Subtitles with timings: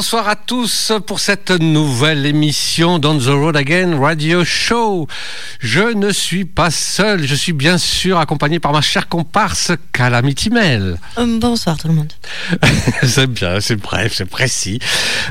[0.00, 5.06] Bonsoir à tous pour cette nouvelle émission d'On the Road Again Radio Show.
[5.58, 10.48] Je ne suis pas seul, je suis bien sûr accompagné par ma chère comparse Calamity
[10.48, 10.98] Mel.
[11.18, 12.14] Euh, bonsoir tout le monde.
[13.02, 14.78] c'est bien, c'est bref, c'est précis.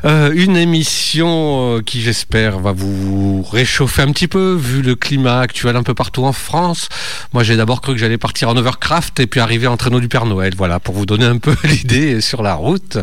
[0.05, 5.39] Euh, une émission euh, qui j'espère va vous réchauffer un petit peu vu le climat
[5.39, 6.89] actuel un peu partout en France.
[7.33, 10.09] Moi j'ai d'abord cru que j'allais partir en overcraft et puis arriver en traîneau du
[10.09, 10.53] Père Noël.
[10.55, 12.99] Voilà, pour vous donner un peu l'idée sur la route.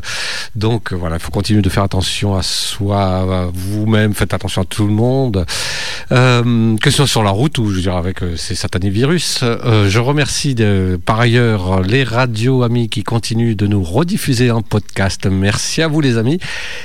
[0.54, 4.64] Donc voilà, il faut continuer de faire attention à soi, à vous-même, faites attention à
[4.64, 5.46] tout le monde,
[6.12, 8.90] euh, que ce soit sur la route ou je veux dire avec euh, ces satanés
[8.90, 9.40] virus.
[9.42, 10.56] je remercie
[11.04, 15.26] par ailleurs les radios amis qui continuent de nous rediffuser en podcast.
[15.26, 16.38] Merci à vous les amis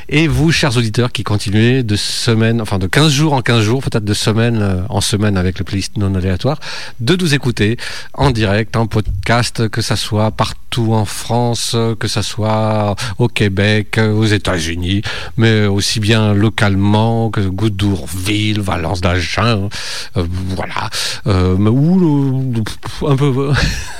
[0.09, 3.81] et vous chers auditeurs qui continuez de semaine, enfin de 15 jours en 15 jours,
[3.81, 6.59] peut-être de semaine en semaine avec le playlist non aléatoire,
[6.99, 7.77] de nous écouter
[8.13, 13.99] en direct, en podcast, que ça soit partout en France, que ça soit au Québec,
[13.99, 15.01] aux États-Unis,
[15.37, 19.69] mais aussi bien localement que Goudourville, Valence d'Agen,
[20.17, 20.89] euh, voilà,
[21.27, 22.63] euh, ou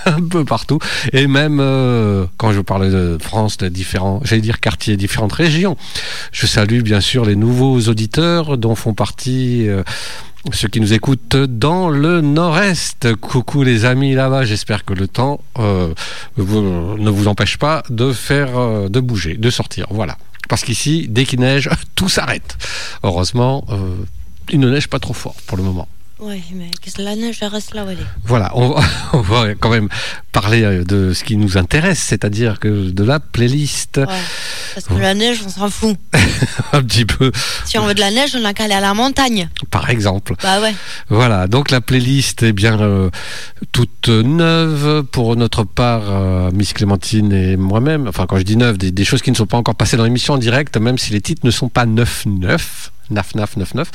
[0.05, 0.79] un peu, partout,
[1.13, 5.77] et même euh, quand je parlais de France, de différents, j'allais dire quartiers, différentes régions.
[6.31, 9.67] Je salue bien sûr les nouveaux auditeurs dont font partie
[10.51, 13.15] ceux qui nous écoutent dans le nord-est.
[13.15, 15.93] Coucou les amis là-bas, j'espère que le temps euh,
[16.37, 19.87] ne vous empêche pas de faire, euh, de bouger, de sortir.
[19.91, 20.17] Voilà.
[20.49, 22.57] Parce qu'ici, dès qu'il neige, tout s'arrête.
[23.03, 23.95] Heureusement, euh,
[24.49, 25.87] il ne neige pas trop fort pour le moment.
[26.21, 28.05] Oui, mais la neige reste là où elle est.
[28.25, 28.69] Voilà, on
[29.21, 29.89] va, quand même
[30.31, 33.99] parler euh, de ce qui nous intéresse, c'est-à-dire que de la playlist.
[34.75, 35.97] parce que la neige, on s'en fout.
[36.73, 37.31] Un petit peu.
[37.65, 39.49] Si on veut de la neige, on a qu'à aller à la montagne.
[39.71, 40.35] Par exemple.
[40.43, 40.75] Bah ouais.
[41.09, 43.09] Voilà, donc la playlist est bien euh,
[43.71, 48.07] toute neuve pour notre part, euh, Miss Clémentine et moi-même.
[48.07, 50.03] Enfin, quand je dis neuve, des, des, choses qui ne sont pas encore passées dans
[50.03, 52.91] l'émission en direct, même si les titres ne sont pas neuf neuf.
[53.11, 53.91] 9999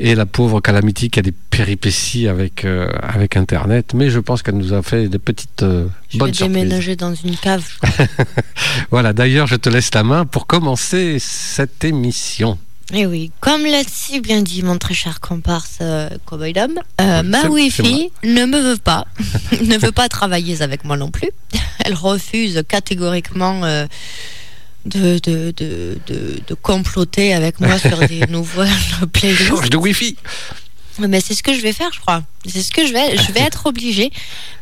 [0.00, 4.42] et la pauvre Calamity qui a des péripéties avec, euh, avec Internet, mais je pense
[4.42, 7.64] qu'elle nous a fait des petites euh, bonnes je vais déménager dans une cave.
[8.90, 12.58] voilà, d'ailleurs, je te laisse la main pour commencer cette émission.
[12.92, 17.22] Et eh oui, comme l'a si bien dit mon très cher comparse euh, Cowboy euh,
[17.22, 19.06] ma Wi-Fi ne me veut pas,
[19.62, 21.30] ne veut pas travailler avec moi non plus.
[21.84, 23.60] Elle refuse catégoriquement
[24.86, 28.64] de, de, de, de, comploter avec moi sur des nouveaux
[29.12, 29.48] playlists.
[29.48, 30.16] Change de Wi-Fi.
[30.98, 32.22] Mais c'est ce que je vais faire, je crois.
[32.46, 33.16] C'est ce que je vais.
[33.16, 34.10] Je vais être obligée.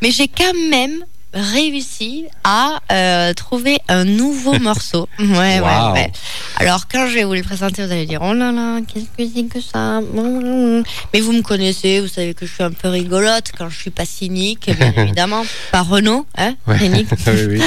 [0.02, 5.08] Mais j'ai quand même réussi à euh, trouver un nouveau morceau.
[5.18, 6.12] Ouais, ouais, ouais.
[6.56, 9.30] Alors, quand je vais vous le présenter, vous allez dire Oh là là, qu'est-ce que
[9.34, 10.00] c'est que ça?
[11.12, 13.90] Mais vous me connaissez, vous savez que je suis un peu rigolote quand je suis
[13.90, 15.44] pas cynique, bien évidemment.
[15.70, 17.62] Pas Renault, hein oui, oui.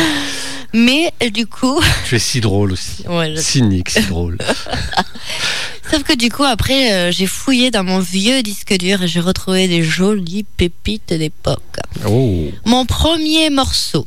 [0.74, 1.82] Mais du coup.
[2.06, 3.04] Tu es si drôle aussi.
[3.38, 4.38] Cynique, si drôle.
[5.92, 9.20] Sauf que du coup, après, euh, j'ai fouillé dans mon vieux disque dur et j'ai
[9.20, 11.78] retrouvé des jolies pépites d'époque.
[12.08, 12.50] Oh.
[12.66, 14.06] Mon premier morceau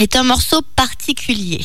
[0.00, 1.60] est un morceau particulier.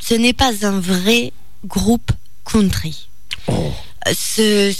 [0.00, 1.32] Ce n'est pas un vrai
[1.66, 2.12] groupe
[2.44, 3.08] country.
[3.48, 3.72] Oh
[4.12, 4.74] ce,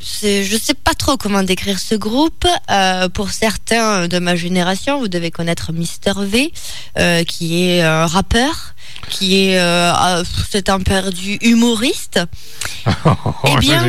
[0.00, 2.46] je ne sais pas trop comment décrire ce groupe.
[2.70, 6.52] Euh, pour certains de ma génération, vous devez connaître Mister V,
[6.98, 8.74] euh, qui est un rappeur,
[9.08, 12.20] qui est euh, c'est un perdu humoriste.
[12.86, 13.84] eh bien,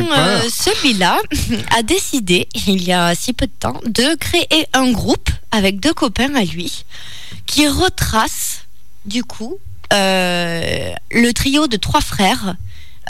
[0.50, 1.18] celui-là
[1.76, 5.94] a décidé, il y a si peu de temps, de créer un groupe avec deux
[5.94, 6.84] copains à lui,
[7.46, 8.66] qui retrace,
[9.06, 9.58] du coup,
[9.90, 12.56] le trio de trois frères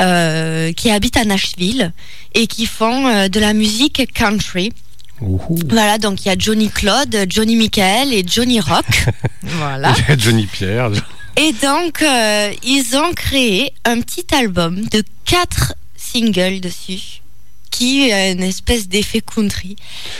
[0.00, 1.92] euh, qui habitent à Nashville
[2.34, 4.72] et qui font euh, de la musique country.
[5.20, 9.06] Voilà, donc il y a Johnny Claude, Johnny Michael et Johnny Rock.
[9.42, 9.94] voilà.
[10.18, 10.90] Johnny Pierre.
[11.36, 17.21] Et donc, euh, ils ont créé un petit album de quatre singles dessus
[18.12, 19.76] a une espèce d'effet country.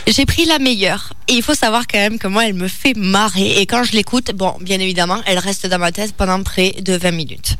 [0.07, 1.13] J'ai pris la meilleure.
[1.27, 3.61] Et il faut savoir quand même que moi, elle me fait marrer.
[3.61, 6.93] Et quand je l'écoute, bon, bien évidemment, elle reste dans ma tête pendant près de
[6.93, 7.55] 20 minutes.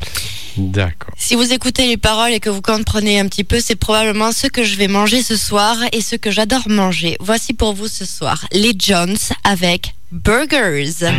[0.58, 1.14] D'accord.
[1.18, 4.48] Si vous écoutez les paroles et que vous comprenez un petit peu, c'est probablement ce
[4.48, 7.18] que je vais manger ce soir et ce que j'adore manger.
[7.20, 11.10] Voici pour vous ce soir les Jones avec Burgers.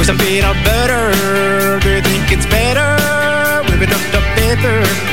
[0.00, 1.12] With some peanut butter?
[1.80, 2.96] Do you think it's better
[3.68, 4.00] with it up
[4.34, 5.09] paper?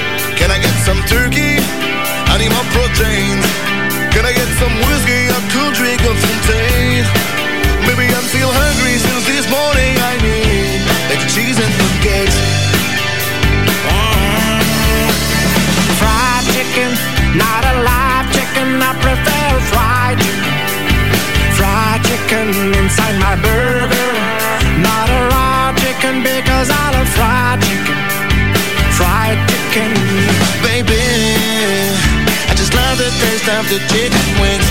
[33.47, 34.66] Love the taste of the chicken wings.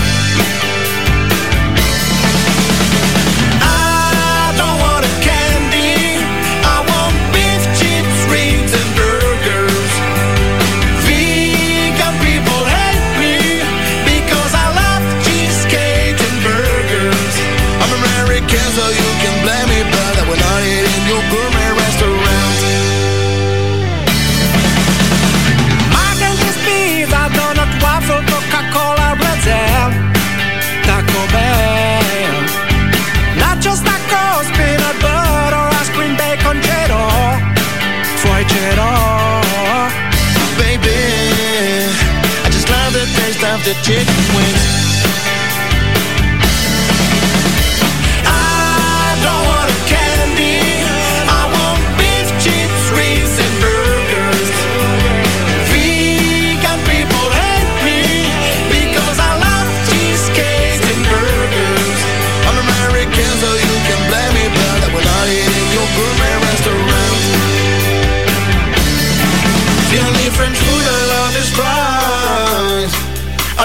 [43.67, 44.56] the chick when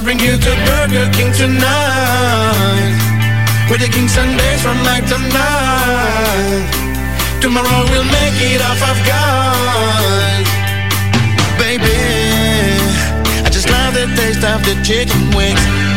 [0.02, 2.98] I'll bring you to Burger King tonight.
[3.70, 6.66] We're taking Sundays from night to night.
[7.40, 10.44] Tomorrow we'll make it off of God.
[11.56, 11.86] Baby,
[13.46, 15.91] I just love the taste of the chicken wings.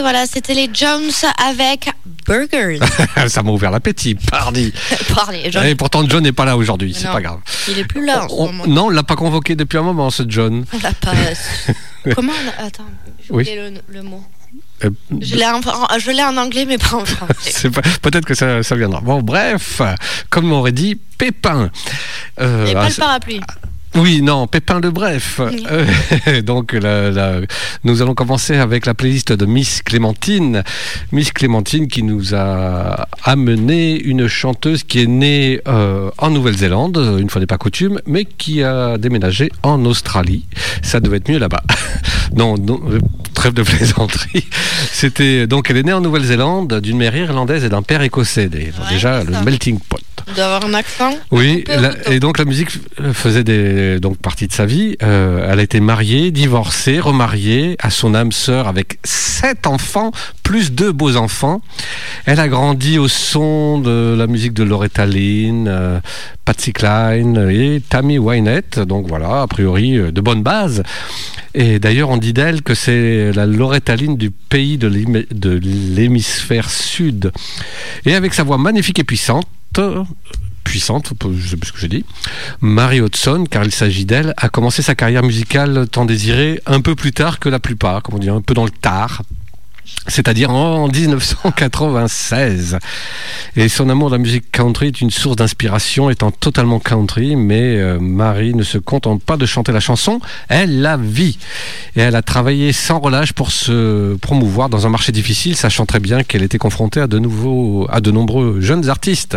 [0.00, 1.10] Et voilà, c'était les Jones
[1.46, 1.90] avec
[2.24, 2.78] Burgers.
[3.28, 4.72] Ça m'a ouvert l'appétit, pardi.
[5.14, 7.40] pardi Et pourtant, John n'est pas là aujourd'hui, c'est pas grave.
[7.68, 8.24] Il est plus là.
[8.30, 10.64] En ce non, on l'a pas convoqué depuis un moment, ce John.
[10.72, 11.12] On l'a pas.
[12.14, 12.86] Comment Attends,
[13.22, 13.44] j'ai oui.
[13.54, 14.24] le, le mot.
[14.86, 17.68] Euh, je l'ai en, en, anglais, mais pas en français.
[18.00, 19.02] Peut-être que ça, ça, viendra.
[19.02, 19.82] Bon, bref,
[20.30, 21.70] comme on aurait dit, Pépin.
[22.40, 23.42] Euh, Et pas le parapluie.
[23.96, 25.40] Oui, non, Pépin de Bref.
[25.40, 26.76] Euh, donc,
[27.84, 30.62] nous allons commencer avec la playlist de Miss Clémentine.
[31.10, 37.28] Miss Clémentine qui nous a amené une chanteuse qui est née euh, en Nouvelle-Zélande, une
[37.30, 40.44] fois n'est pas coutume, mais qui a déménagé en Australie.
[40.82, 41.62] Ça devait être mieux là-bas.
[42.36, 42.80] non, non,
[43.34, 44.46] trêve de plaisanterie.
[44.92, 48.48] C'était donc elle est née en Nouvelle-Zélande d'une mère irlandaise et d'un père écossais.
[48.48, 49.98] déjà le melting pot.
[50.36, 51.12] D'avoir un accent.
[51.32, 51.64] Oui,
[52.06, 52.70] et donc la musique
[53.12, 54.96] faisait des donc partie de sa vie.
[55.02, 60.72] Euh, elle a été mariée, divorcée, remariée à son âme sœur avec sept enfants, plus
[60.72, 61.60] deux beaux enfants.
[62.26, 66.00] Elle a grandi au son de la musique de Loretta Lynn, euh,
[66.44, 68.80] Patsy Cline et Tammy Wynette.
[68.80, 70.82] Donc voilà, a priori euh, de bonnes bases.
[71.54, 74.88] Et d'ailleurs, on dit d'elle que c'est la Loretta Lynn du pays de
[75.62, 77.32] l'hémisphère sud.
[78.06, 79.48] Et avec sa voix magnifique et puissante,
[80.64, 82.04] puissante, je sais plus ce que j'ai dit.
[82.60, 86.94] Mary Hudson, car il s'agit d'elle, a commencé sa carrière musicale tant désirée un peu
[86.94, 89.22] plus tard que la plupart, comme on un peu dans le tard,
[90.06, 92.78] c'est-à-dire en 1996.
[93.56, 97.76] Et son amour de la musique country est une source d'inspiration, étant totalement country, mais
[97.76, 101.38] euh, Marie ne se contente pas de chanter la chanson, elle la vit.
[101.96, 106.00] Et elle a travaillé sans relâche pour se promouvoir dans un marché difficile, sachant très
[106.00, 109.36] bien qu'elle était confrontée à de, nouveaux, à de nombreux jeunes artistes.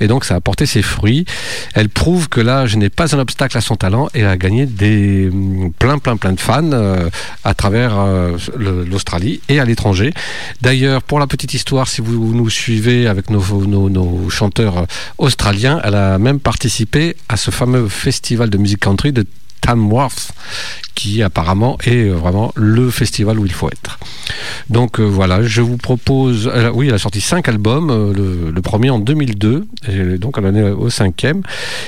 [0.00, 1.24] Et donc ça a porté ses fruits.
[1.74, 5.30] Elle prouve que l'âge n'est pas un obstacle à son talent et a gagné des
[5.30, 7.08] mm, plein plein plein de fans euh,
[7.44, 9.83] à travers euh, l'Australie et à l'étranger
[10.62, 14.86] D'ailleurs, pour la petite histoire, si vous nous suivez avec nos, chanteurs
[15.18, 19.24] australiens, elle a même participé à ce fameux festival de musique country de
[19.60, 20.32] Tamworth,
[20.94, 23.98] qui apparemment est vraiment le festival où il faut être.
[24.68, 26.50] Donc euh, voilà, je vous propose.
[26.74, 30.54] oui, elle a sorti cinq albums, euh, le, premier en 2002, et donc elle en
[30.54, 31.42] est au cinquième.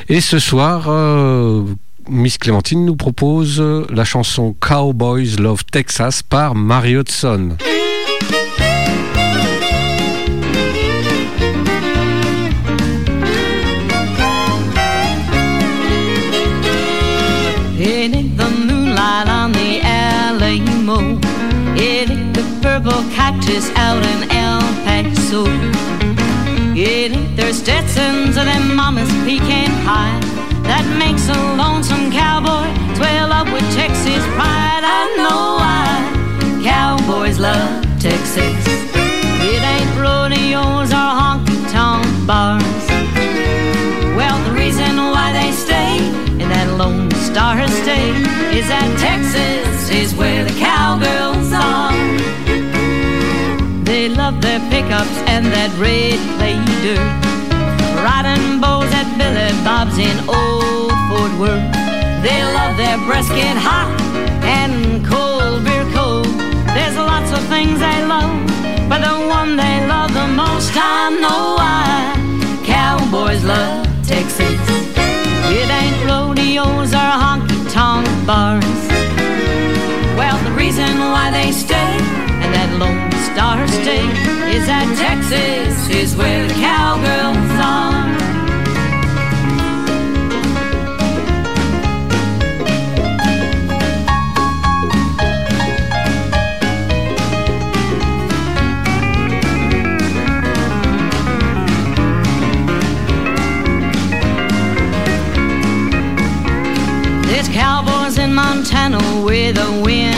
[0.09, 1.65] Et ce soir, euh,
[2.09, 7.57] Miss Clémentine nous propose la chanson Cowboys Love Texas par Mary Hudson.
[22.83, 25.47] Purple cactus out in El Paso.
[26.77, 30.21] It their Stetsons and them mama's pecan pie
[30.69, 34.85] that makes a lonesome cowboy swell up with Texas pride.
[34.85, 35.89] I know why
[36.63, 38.61] cowboys love Texas.
[39.41, 42.85] It ain't rodeos or honky tonk bars.
[44.19, 45.97] Well, the reason why they stay
[46.43, 48.21] in that Lone Star State
[48.53, 51.36] is that Texas is where the cowgirls
[54.97, 57.05] and that red clay dirt.
[58.01, 61.69] Riding bows at Billy Bob's in Old Fort Worth.
[62.25, 63.93] They love their brisket hot
[64.41, 66.33] and cold beer cold.
[66.73, 68.41] There's lots of things they love,
[68.89, 72.17] but the one they love the most, I know why.
[72.65, 74.57] Cowboys love Texas.
[75.53, 78.65] It ain't rodeos or honky tonk bars.
[80.17, 82.16] Well, the reason why they stay
[83.37, 84.17] star state
[84.57, 88.07] is at Texas, is where the cowgirls are.
[107.27, 110.16] There's cowboys in Montana with a wind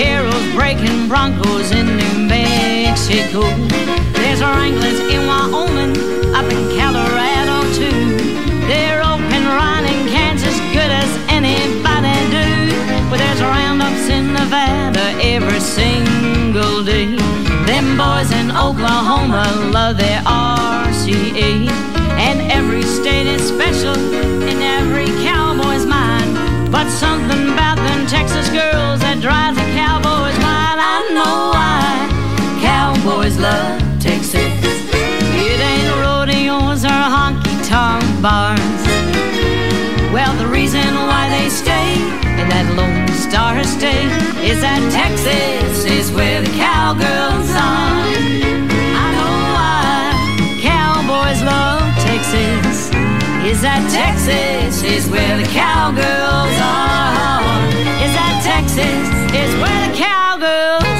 [0.00, 3.42] Carols breaking Broncos in New Mexico.
[4.16, 5.92] There's wranglers in Wyoming,
[6.32, 8.16] up in Colorado too.
[8.64, 12.48] They're open run Kansas, good as anybody do.
[13.10, 17.16] But there's roundups in Nevada every single day.
[17.68, 21.68] Them boys in Oklahoma love their RCA.
[22.16, 24.00] And every state is special
[24.48, 26.72] in every cowboy's mind.
[26.72, 29.59] But something about them Texas girls that drives
[33.00, 34.34] cowboys love Texas.
[34.34, 38.60] It ain't rodeos or honky tonk bars.
[40.12, 41.94] Well, the reason why they stay
[42.40, 44.12] in that Lone Star State
[44.44, 48.04] is that Texas is where the cowgirls are.
[49.00, 52.90] I know why cowboys love Texas.
[53.48, 57.64] Is that Texas is where the cowgirls are?
[58.04, 60.99] Is that Texas is where the cowgirls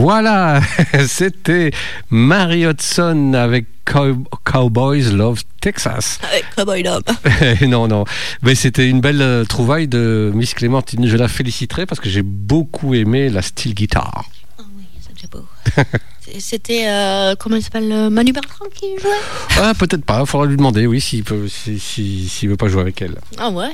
[0.00, 0.62] Voilà,
[1.06, 1.72] c'était
[2.08, 6.18] Mary Hudson avec Cowboys Love Texas.
[6.22, 7.02] Avec Cowboy Love.
[7.68, 8.06] non, non.
[8.40, 11.06] Mais c'était une belle euh, trouvaille de Miss Clémentine.
[11.06, 14.24] Je la féliciterai parce que j'ai beaucoup aimé la style guitare.
[14.58, 14.84] Ah oui,
[15.20, 15.44] c'est beau.
[16.38, 19.10] C'était, euh, comment il s'appelle, euh, Manu Bertrand qui jouait?
[19.58, 20.20] Ah, peut-être pas.
[20.20, 23.16] Il faudra lui demander, oui, s'il si, si, veut pas jouer avec elle.
[23.36, 23.68] Ah ouais,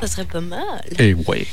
[0.00, 0.60] ça serait pas mal.
[0.98, 1.46] Et eh ouais.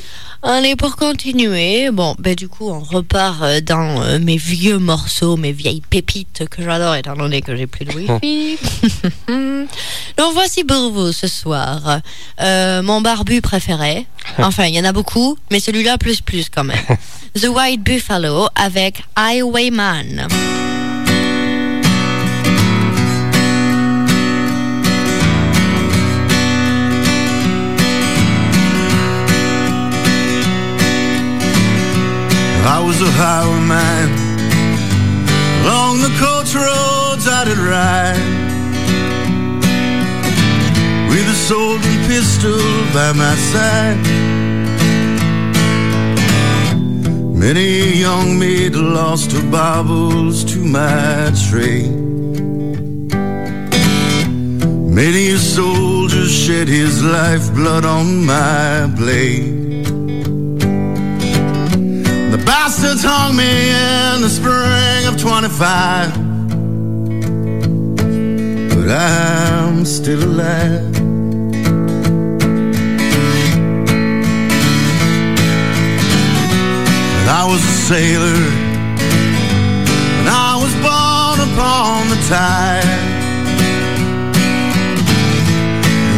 [0.44, 5.38] Allez, pour continuer, bon, ben du coup, on repart euh, dans euh, mes vieux morceaux,
[5.38, 8.58] mes vieilles pépites que j'adore, étant donné que j'ai plus de wifi.
[10.18, 12.00] Donc voici pour vous ce soir
[12.42, 14.08] euh, mon barbu préféré.
[14.40, 16.78] Enfin, il y en a beaucoup, mais celui-là plus plus quand même.
[17.40, 20.28] The White Buffalo avec Highwayman.
[32.92, 34.10] Was a highwayman.
[35.62, 38.28] Along the coach roads I did ride.
[41.10, 41.38] With a
[41.90, 42.60] and pistol
[42.96, 44.04] by my side.
[47.46, 51.96] Many a young maid lost her baubles to my trade
[55.00, 59.71] Many a soldier shed his lifeblood on my blade
[62.54, 66.14] Bastards hung me in the spring of 25.
[68.76, 70.94] But I'm still alive.
[77.20, 78.44] And I was a sailor.
[80.20, 83.00] And I was born upon the tide.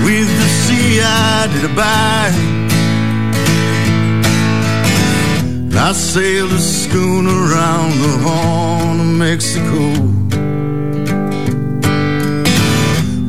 [0.04, 2.62] With the sea I did abide
[6.13, 10.13] sailed a schooner around the Horn of Mexico.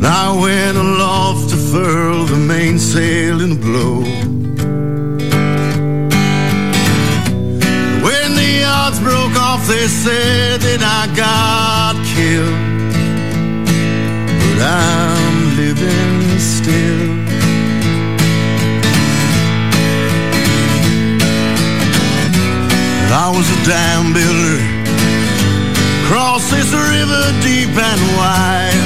[0.04, 4.00] I went aloft to furl the mainsail in a blow.
[8.06, 12.60] When the yards broke off, they said that I got killed.
[14.40, 17.13] But I'm living still.
[23.16, 24.58] I was a dam builder.
[26.08, 28.82] Cross this river deep and wide.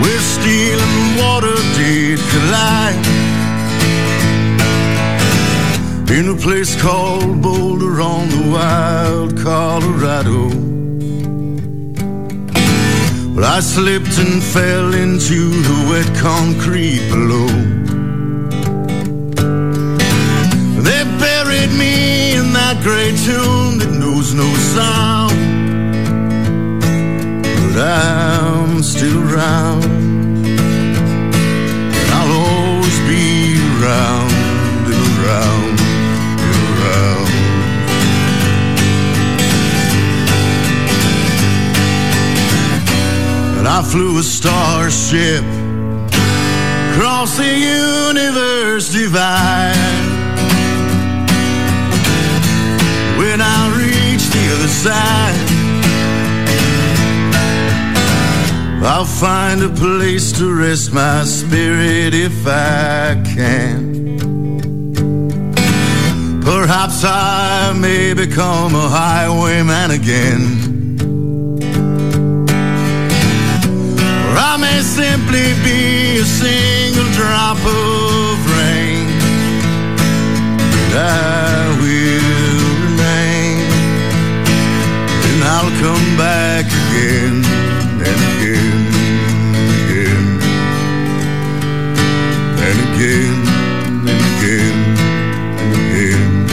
[0.00, 3.06] Where steel and water did collide.
[6.16, 10.48] In a place called Boulder on the wild Colorado.
[13.34, 17.83] Well, I slipped and fell into the wet concrete below.
[22.84, 25.32] Me in that great tomb that knows no sound.
[27.72, 30.58] But I'm still around, and
[32.12, 34.32] I'll always be around
[34.86, 35.80] and around
[36.40, 37.28] and around.
[43.58, 45.44] And I flew a starship
[46.92, 49.93] across the universe divide.
[54.64, 55.50] Other side.
[58.82, 63.92] I'll find a place to rest my spirit if I can.
[66.42, 70.42] Perhaps I may become a highwayman again.
[74.26, 79.06] Or I may simply be a single drop of rain.
[80.72, 82.33] But I will
[85.80, 87.44] come back again
[88.08, 88.82] and again
[89.54, 90.26] and again
[92.64, 93.38] and again
[94.08, 94.76] and again
[95.58, 96.44] and again.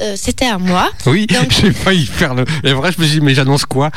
[0.00, 0.90] Euh, c'était à moi.
[1.06, 2.44] Oui, j'ai failli faire le.
[2.64, 3.90] Et vrai, je me suis dit, mais j'annonce quoi?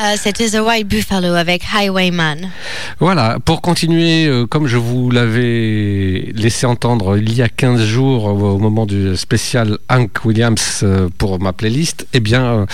[0.00, 2.50] Euh, C'était The White Buffalo avec Highwayman.
[2.98, 8.24] Voilà, pour continuer, euh, comme je vous l'avais laissé entendre il y a 15 jours
[8.24, 10.84] au moment du spécial Hank Williams
[11.18, 12.66] pour ma playlist, eh bien,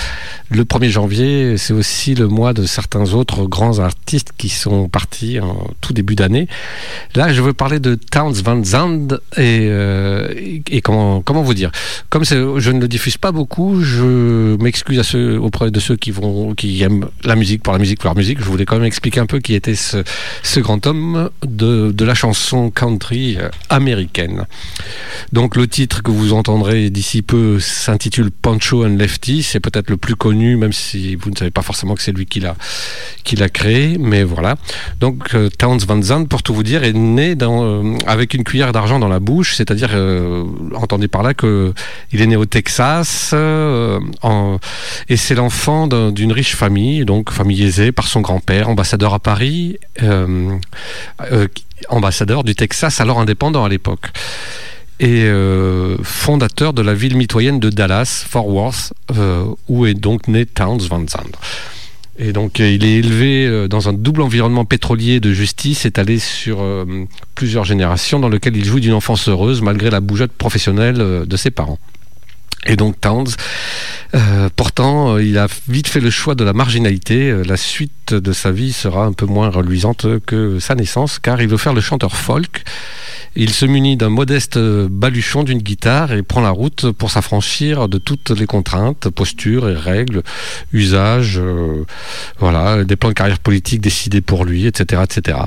[0.51, 5.41] le 1er janvier, c'est aussi le mois de certains autres grands artistes qui sont partis
[5.41, 6.49] en tout début d'année.
[7.15, 9.71] Là, je veux parler de Towns Van Zandt et,
[10.71, 11.71] et, comment, comment vous dire
[12.09, 16.83] Comme je ne le diffuse pas beaucoup, je m'excuse auprès de ceux qui, vont, qui
[16.83, 18.39] aiment la musique pour la musique pour la musique.
[18.41, 22.71] Je voulais quand même expliquer un peu qui était ce, grand homme de, la chanson
[22.71, 24.47] country américaine.
[25.33, 29.43] Donc le titre que vous entendrez d'ici peu s'intitule Pancho and Lefty.
[29.43, 32.27] C'est peut-être le plus connu même si vous ne savez pas forcément que c'est lui
[32.27, 34.57] qui l'a créé, mais voilà.
[35.01, 38.73] Donc euh, Towns Van Zandt, pour tout vous dire, est né euh, avec une cuillère
[38.73, 41.73] d'argent dans la bouche, c'est-à-dire euh, entendez par là que
[42.13, 43.35] il est né au Texas
[45.09, 49.79] et c'est l'enfant d'une riche famille, donc famille aisée par son grand-père, ambassadeur à Paris,
[51.89, 54.11] ambassadeur du Texas alors indépendant à l'époque
[54.99, 60.29] et euh, fondateur de la ville mitoyenne de Dallas, Fort Worth, euh, où est donc
[60.29, 61.39] né Towns Van Zandt.
[62.19, 66.65] Et donc euh, il est élevé dans un double environnement pétrolier de justice étalé sur
[67.35, 71.51] plusieurs générations dans lequel il joue d'une enfance heureuse malgré la bougeotte professionnelle de ses
[71.51, 71.79] parents.
[72.67, 73.29] Et donc Towns,
[74.57, 77.35] pourtant, il a vite fait le choix de la marginalité.
[77.45, 81.49] La suite de sa vie sera un peu moins reluisante que sa naissance, car il
[81.49, 82.65] veut faire le chanteur folk.
[83.39, 87.99] Il se munit d'un modeste baluchon d'une guitare et prend la route pour s'affranchir de
[87.99, 90.23] toutes les contraintes, postures et règles,
[90.73, 91.85] usages, euh,
[92.39, 95.39] voilà, des plans de carrière politique décidés pour lui, etc., etc.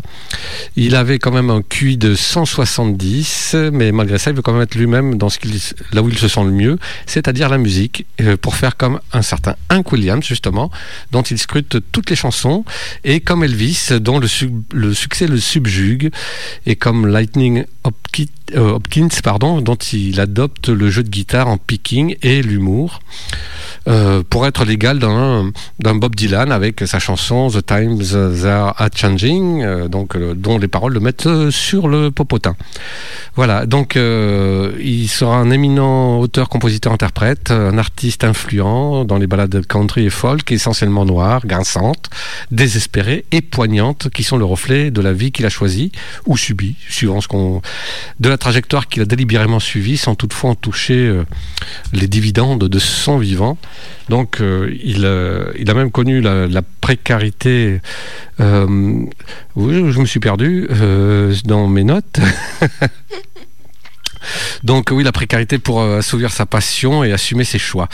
[0.75, 4.61] Il avait quand même un QI de 170, mais malgré ça, il veut quand même
[4.61, 5.59] être lui-même dans ce qu'il,
[5.91, 8.05] là où il se sent le mieux, c'est-à-dire la musique,
[8.41, 10.69] pour faire comme un certain Hank Williams, justement,
[11.11, 12.65] dont il scrute toutes les chansons,
[13.03, 16.11] et comme Elvis, dont le succès le subjugue,
[16.67, 17.95] et comme Lightning ob
[18.55, 22.99] Hopkins Hopkins, pardon, dont il adopte le jeu de guitare en picking et l'humour.
[23.87, 29.87] Euh, pour être légal d'un Bob Dylan avec sa chanson The Times Are Changing, euh,
[29.87, 32.55] donc, euh, dont les paroles le mettent sur le popotin.
[33.35, 39.65] Voilà, donc il sera un éminent auteur, compositeur, interprète, un artiste influent dans les ballades
[39.65, 42.09] country et folk, essentiellement noires, grinçantes,
[42.51, 45.91] désespérées et poignantes, qui sont le reflet de la vie qu'il a choisie
[46.25, 47.61] ou subie, suivant ce qu'on,
[48.39, 51.13] trajectoire qu'il a délibérément suivie, sans toutefois en toucher
[51.93, 53.57] les dividendes de son vivant.
[54.09, 57.79] Donc euh, il, euh, il, a même connu la, précarité.
[58.39, 59.05] Euh,
[59.55, 60.67] oui, je me suis perdu
[61.45, 62.19] dans mes notes.
[64.63, 67.87] Donc oui, la précarité pour assouvir sa passion et assumer ses choix.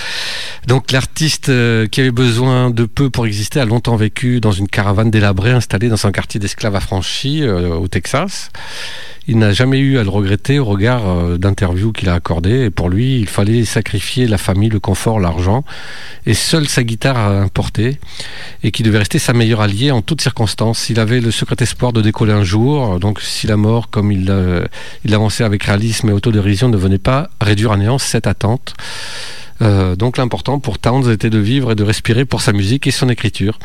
[0.66, 1.52] Donc l'artiste
[1.90, 5.88] qui avait besoin de peu pour exister a longtemps vécu dans une caravane délabrée installée
[5.88, 8.50] dans un quartier d'esclaves affranchis au Texas
[9.28, 12.66] il n'a jamais eu à le regretter au regard euh, d'interviews qu'il a accordées.
[12.66, 15.64] Et pour lui, il fallait sacrifier la famille, le confort, l'argent,
[16.26, 17.98] et seule sa guitare à importer,
[18.64, 20.90] et qui devait rester sa meilleure alliée en toutes circonstances.
[20.90, 24.28] Il avait le secret espoir de décoller un jour, donc si la mort, comme il,
[24.30, 24.66] euh,
[25.04, 28.74] il avançait avec réalisme et autodérision, ne venait pas réduire à néant cette attente.
[29.62, 32.92] Euh, donc l'important pour Towns était de vivre et de respirer pour sa musique et
[32.92, 33.60] son écriture.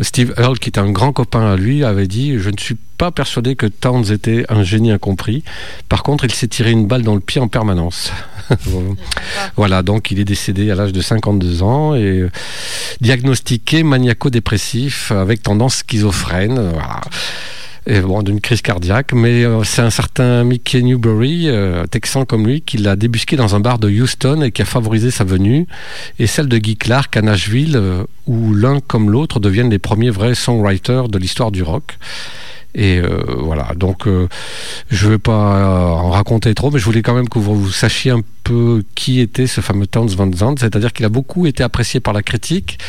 [0.00, 3.10] Steve Earle, qui était un grand copain à lui, avait dit Je ne suis pas
[3.10, 5.44] persuadé que Towns était un génie incompris.
[5.88, 8.12] Par contre, il s'est tiré une balle dans le pied en permanence.
[9.56, 12.30] voilà, donc il est décédé à l'âge de 52 ans et euh,
[13.00, 16.70] diagnostiqué maniaco-dépressif avec tendance schizophrène.
[16.72, 17.00] Voilà
[17.86, 22.46] et bon, d'une crise cardiaque, mais euh, c'est un certain Mickey Newbury, euh, texan comme
[22.46, 25.66] lui, qui l'a débusqué dans un bar de Houston et qui a favorisé sa venue,
[26.18, 30.08] et celle de Guy Clark à Nashville, euh, où l'un comme l'autre deviennent les premiers
[30.08, 31.98] vrais songwriters de l'histoire du rock.
[32.76, 33.00] Et
[33.38, 34.08] voilà, donc
[34.90, 38.10] je ne vais pas en raconter trop, mais je voulais quand même que vous, sachiez
[38.10, 42.00] un peu qui était ce fameux Towns Van Zandt, c'est-à-dire qu'il a beaucoup été apprécié
[42.00, 42.80] par la critique,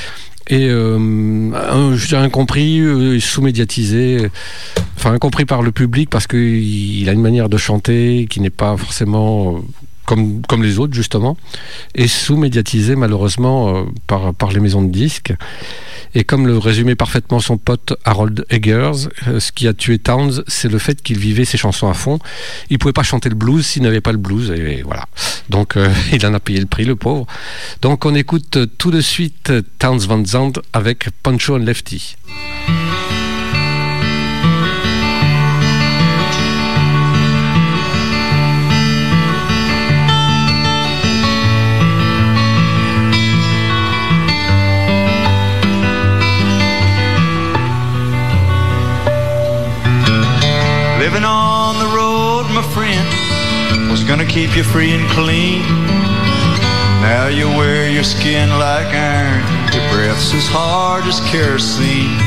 [0.47, 4.29] et euh, j'ai incompris, euh, sous-médiatisé,
[4.95, 8.77] enfin incompris par le public parce qu'il a une manière de chanter qui n'est pas
[8.77, 9.60] forcément euh,
[10.06, 11.38] comme, comme les autres justement,
[11.94, 15.34] et sous-médiatisé malheureusement euh, par, par les maisons de disques.
[16.13, 20.44] Et comme le résumait parfaitement son pote Harold Eggers, euh, ce qui a tué Towns,
[20.48, 22.20] c'est le fait qu'il vivait ses chansons à fond.
[22.70, 25.06] Il pouvait pas chanter le blues s'il n'avait pas le blues, et voilà.
[25.50, 27.28] Donc euh, il en a payé le prix, le pauvre.
[27.82, 32.15] Donc on écoute tout de suite Towns Van Zandt avec Pancho and Lefty.
[54.36, 55.62] Keep you free and clean.
[57.00, 59.39] Now you wear your skin like iron,
[59.71, 62.19] your breath's as hard as kerosene.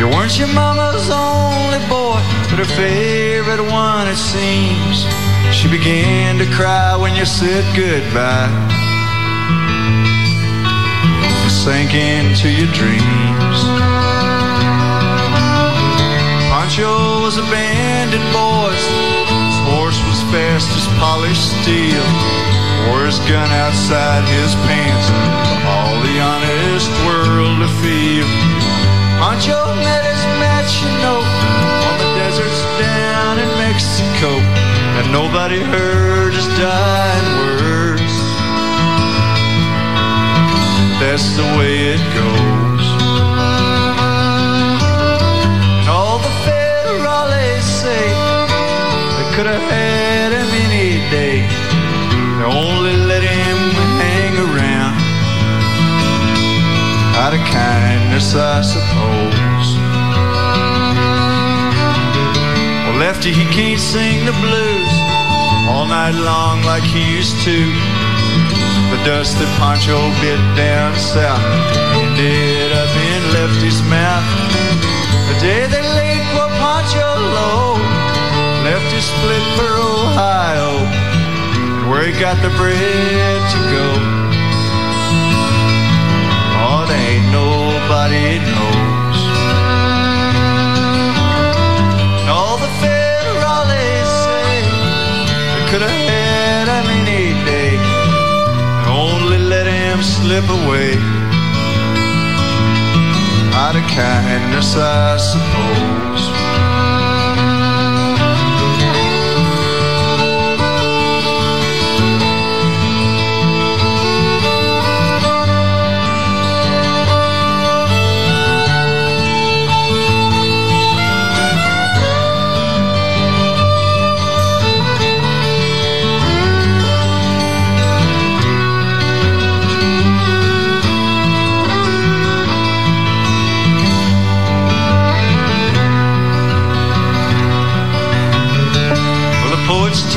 [0.00, 2.16] You weren't your mama's only boy,
[2.48, 5.04] but her favorite one, it seems.
[5.52, 8.48] She began to cry when you said goodbye.
[11.44, 13.58] You Sank into your dreams.
[16.48, 18.84] Pancho was a bandit, boys.
[19.28, 20.00] His horse
[20.32, 22.06] fast as polished steel.
[22.88, 25.28] Wore his gun outside his pants for
[25.68, 28.24] all the honest world to feel.
[29.20, 34.40] Pancho met his match, you know, on the deserts down in Mexico.
[34.96, 38.14] And nobody heard his dying words.
[40.96, 42.71] That's the way it goes.
[57.32, 59.68] Out of kindness, I suppose.
[62.84, 64.92] Well, Lefty, he can't sing the blues
[65.68, 67.58] all night long like he used to.
[68.92, 71.40] The dust that Pancho bit down south
[71.96, 74.28] ended up in Lefty's mouth.
[75.32, 77.80] The day they laid poor Pancho low
[78.64, 80.84] Lefty split for Ohio,
[81.80, 84.31] and where he got the bread to go.
[86.62, 89.18] There ain't nobody knows.
[92.20, 94.54] And all the federales say
[95.54, 97.74] they could have had him any day,
[98.78, 100.92] and only let him slip away.
[103.54, 106.31] Out of kindness, I suppose.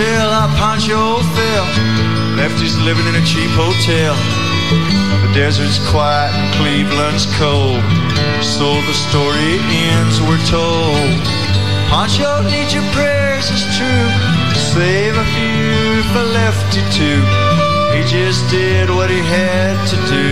[0.03, 1.67] How Pancho fell.
[2.35, 4.15] Lefty's living in a cheap hotel.
[5.23, 7.79] The desert's quiet and Cleveland's cold.
[8.43, 9.59] So the story
[9.95, 11.23] ends, we're told.
[11.87, 14.07] Pancho needs your prayers, it's true.
[14.75, 17.21] Save a few for Lefty too.
[17.95, 20.29] He just did what he had to do.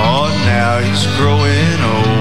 [0.00, 2.17] Oh, now he's growing old.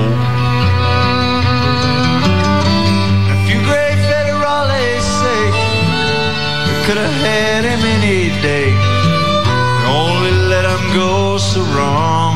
[10.97, 12.33] Go so wrong.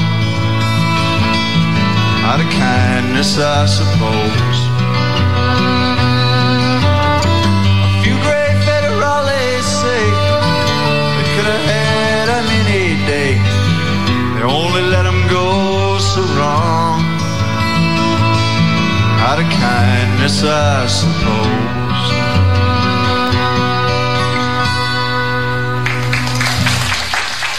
[2.29, 4.59] Out of kindness, I suppose.
[7.85, 10.03] A few gray federales say
[11.17, 13.33] they could have had him any day.
[14.33, 17.01] They only let him go so wrong.
[19.27, 22.09] Out of kindness, I suppose.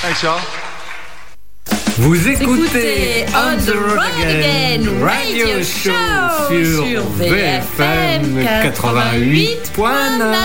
[0.02, 0.61] Thanks, y'all.
[1.98, 5.90] Vous Écoutez On the Road Again Radio Show
[6.48, 10.36] sur VFM 88.9.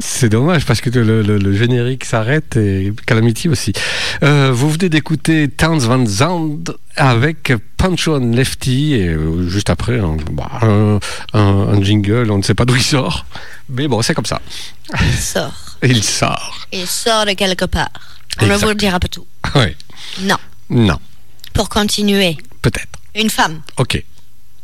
[0.00, 3.72] C'est dommage parce que le, le- le générique s'arrête et Calamity aussi.
[4.22, 9.98] Euh, vous venez d'écouter Towns Van Zandt avec Pancho and Lefty et euh, juste après
[10.00, 10.98] un, bah, un-
[11.34, 13.26] un- un jingle, on ne sait pas d'où il sort,
[13.68, 14.40] mais bon c'est comme ça.
[15.00, 15.52] Il sort.
[15.84, 16.66] Il sort.
[16.72, 17.90] Il sort de quelque part.
[18.40, 19.26] On ne vous le dira pas tout.
[19.54, 19.76] Oui,
[20.22, 20.36] Non.
[20.70, 20.98] non,
[21.54, 22.88] Pour continuer, peut-être.
[23.14, 24.02] une femme Ok.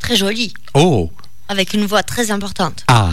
[0.01, 1.13] très jolie, Oh,
[1.49, 2.83] avec une voix très importante.
[2.89, 3.13] ah,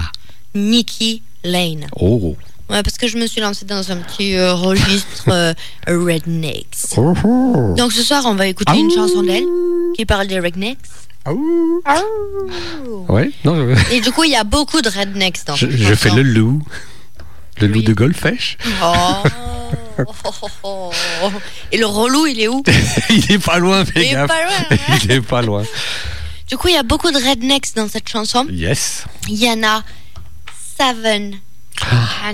[0.56, 1.86] Nikki Lane.
[2.00, 2.36] oh,
[2.72, 5.54] Ouais, parce que je me suis lancée dans un petit euh, registre euh,
[5.88, 6.78] rednecks.
[6.96, 7.76] oh, oh.
[7.78, 9.44] Donc ce soir, on va écouter une chanson d'elle
[9.96, 10.78] qui parle des rednecks.
[13.10, 15.76] Ouais, non, je, Et du coup, il y a beaucoup de rednecks dans je, cette
[15.78, 16.62] je fais le loup.
[17.60, 17.84] Le loup Oui.
[17.84, 18.58] de Golfech.
[18.82, 19.24] Oh.
[21.72, 22.64] Et le relou, il est où?
[23.10, 25.64] Il est pas loin, fais Il est pas loin, il est pas loin.
[26.48, 28.46] Du coup, il y a beaucoup de rednecks dans cette chanson.
[28.50, 29.06] Yes.
[29.28, 29.84] Il y en a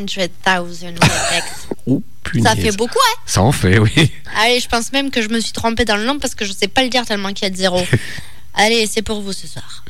[0.08, 1.44] 700,000 rednecks.
[1.90, 2.44] Oh, punaise.
[2.44, 4.12] Ça fait beaucoup, hein Ça en fait, oui.
[4.36, 6.52] Allez, je pense même que je me suis trompée dans le nom parce que je
[6.52, 7.82] sais pas le dire tellement qu'il y a de zéro.
[8.54, 9.86] Allez, c'est pour vous ce soir.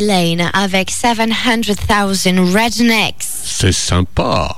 [0.00, 3.14] Lane avec 700,000 Rednecks.
[3.44, 4.56] C'est sympa.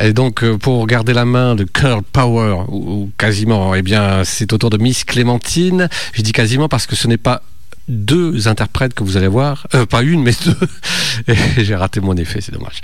[0.00, 4.22] Et donc, euh, pour garder la main de Curl Power, ou, ou quasiment, eh bien,
[4.24, 5.88] c'est au tour de Miss Clémentine.
[6.12, 7.42] Je dis quasiment parce que ce n'est pas
[7.90, 11.34] deux interprètes que vous allez voir, euh, pas une mais deux.
[11.58, 12.80] J'ai raté mon effet, c'est dommage.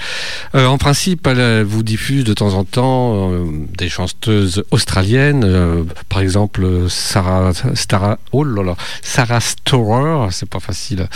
[0.55, 3.47] Euh, en principe, elle, vous diffuse de temps en temps euh,
[3.79, 8.45] des chanteuses australiennes, par exemple Sarah, Stara, oh
[9.03, 11.09] Sarah Storer, c'est pas facile.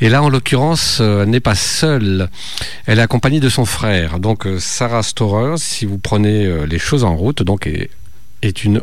[0.00, 2.28] Et là, en l'occurrence, elle n'est pas seule.
[2.86, 4.18] Elle est accompagnée de son frère.
[4.18, 8.82] Donc, Sarah Storer, si vous prenez les choses en route, donc est, une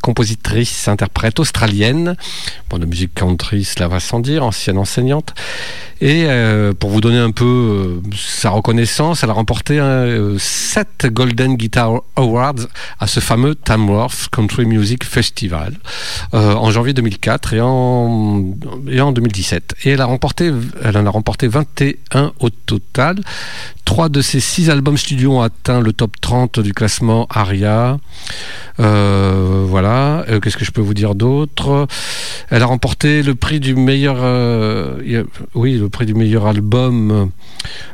[0.00, 2.16] compositrice, interprète australienne.
[2.68, 5.34] Bon, de musique country, cela va sans dire, ancienne enseignante.
[6.00, 11.06] Et euh, pour vous donner un peu euh, sa reconnaissance, elle a remporté euh, sept
[11.12, 12.54] Golden Guitar Awards
[12.98, 15.74] à ce fameux Tamworth Country Music Festival
[16.32, 18.54] euh, en janvier 2004 et en,
[18.88, 19.74] et en 2017.
[19.84, 20.50] Et elle, a remporté,
[20.82, 23.16] elle en a remporté 21 au total.
[23.84, 27.98] Trois de ses six albums studio ont atteint le top 30 du classement ARIA.
[28.78, 30.24] Euh, voilà.
[30.28, 31.86] Euh, Qu'est-ce que je peux vous dire d'autre?
[32.50, 35.24] Elle a remporté le prix du meilleur, euh,
[36.46, 37.26] album euh,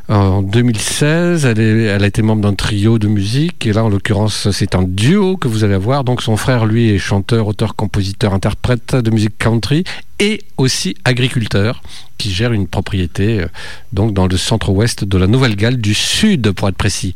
[0.09, 1.45] en 2016.
[1.45, 5.37] Elle, a été membre d'un trio de musique et là, en l'occurrence, c'est un duo
[5.37, 6.05] que vous allez voir.
[6.05, 9.85] Donc, son frère, lui, est chanteur, auteur, compositeur, interprète de musique country
[10.19, 11.83] et aussi agriculteur
[12.19, 13.47] qui gère une propriété euh,
[13.93, 17.15] donc dans le centre-ouest de la Nouvelle-Galles du Sud, pour être précis.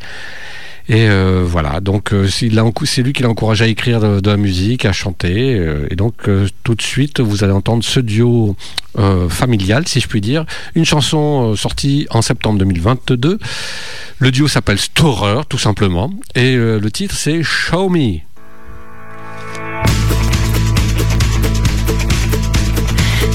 [0.88, 2.48] Et euh, voilà, donc euh, c'est
[3.02, 5.56] lui qui l'a encouragé à écrire de, la musique, à chanter.
[5.88, 6.28] et donc
[6.64, 8.56] tout de suite, vous allez entendre ce duo
[8.98, 10.44] euh, familial, si je puis dire.
[10.74, 13.38] Une chanson euh, sortie en septembre 2022.
[14.18, 16.10] Le duo s'appelle Storer, tout simplement.
[16.34, 18.20] Et euh, le titre, c'est Show Me.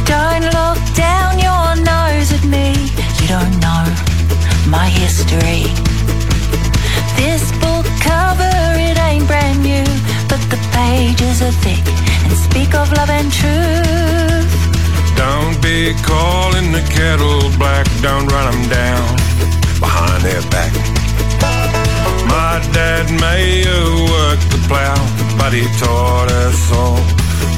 [0.06, 2.74] Don't look down your nose at me.
[3.22, 3.86] You don't know
[4.68, 5.66] my history.
[7.16, 9.86] This book cover, it ain't brand new,
[10.28, 11.84] but the pages are thick
[12.26, 14.35] and speak of love and truth.
[15.16, 19.08] Don't be calling the kettle black, don't run 'em down
[19.80, 20.74] behind their back.
[22.36, 24.98] My dad may have worked the plow,
[25.40, 27.00] but he taught us all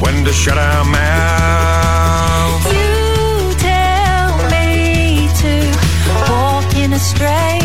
[0.02, 2.66] when to shut our mouths.
[2.78, 5.54] You tell me to
[6.30, 7.57] walk in a straight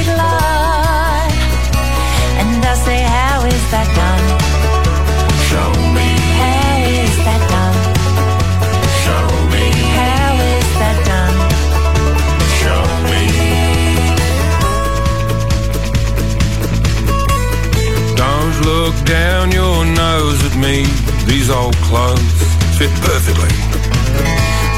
[19.12, 20.84] down your nose at me.
[21.26, 22.42] These old clothes
[22.78, 23.52] fit perfectly.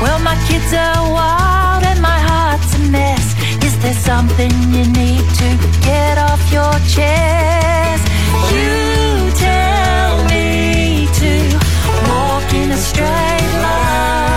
[0.03, 3.26] Well, my kids are wild and my heart's a mess.
[3.62, 5.49] Is there something you need to
[5.82, 8.05] get off your chest?
[8.51, 11.32] You tell me to
[12.11, 14.34] walk in a straight line.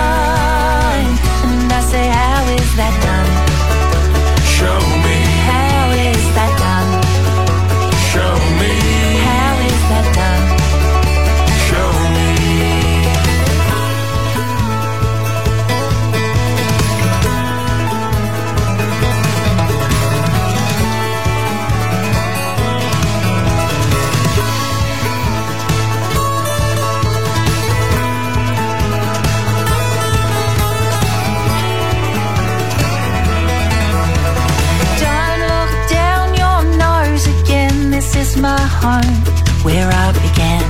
[38.84, 39.16] Home
[39.64, 40.62] where I began.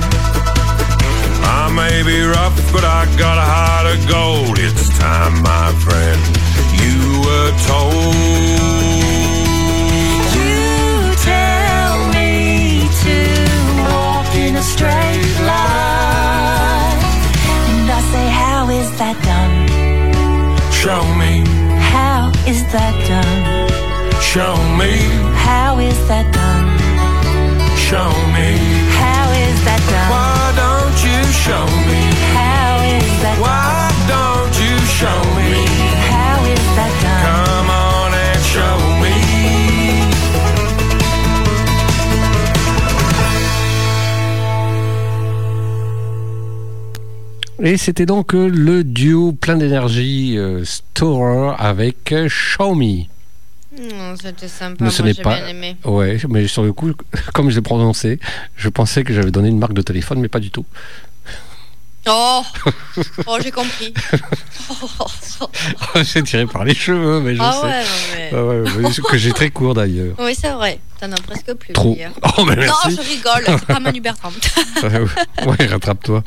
[1.61, 4.57] I may be rough, but I got a heart of gold.
[4.59, 6.21] It's time, my friend.
[6.83, 9.19] You were told.
[10.35, 13.17] You tell me to
[13.93, 16.99] walk in a straight line.
[17.71, 19.55] And I say, How is that done?
[20.71, 21.43] Show me,
[21.95, 23.69] How is that done?
[24.21, 24.93] show me,
[47.61, 53.03] Et c'était donc euh, le duo plein d'énergie euh, Storer avec euh, Show Me.
[53.77, 54.83] Non, c'était sympa.
[54.83, 55.75] Mais ce n'est pas- bien aimé.
[55.85, 56.91] Ouais, mais sur le coup,
[57.33, 58.19] comme je l'ai prononcé,
[58.55, 60.65] je pensais que j'avais donné une marque de téléphone, mais pas du tout.
[62.07, 62.41] Oh,
[63.27, 63.93] oh j'ai compris.
[66.01, 67.67] J'ai tiré par les cheveux, mais je Ah sais.
[67.67, 67.83] ouais,
[68.15, 70.15] mais- Ah ouais, que j'ai très court d'ailleurs.
[70.19, 70.79] Oui, c'est vrai.
[70.99, 71.73] T'en as presque plus.
[71.73, 71.97] Trop.
[72.37, 74.31] Oh, mais Non, je rigole, c'est pas Manu Bertrand.
[74.83, 76.23] ouais, rattrape-toi.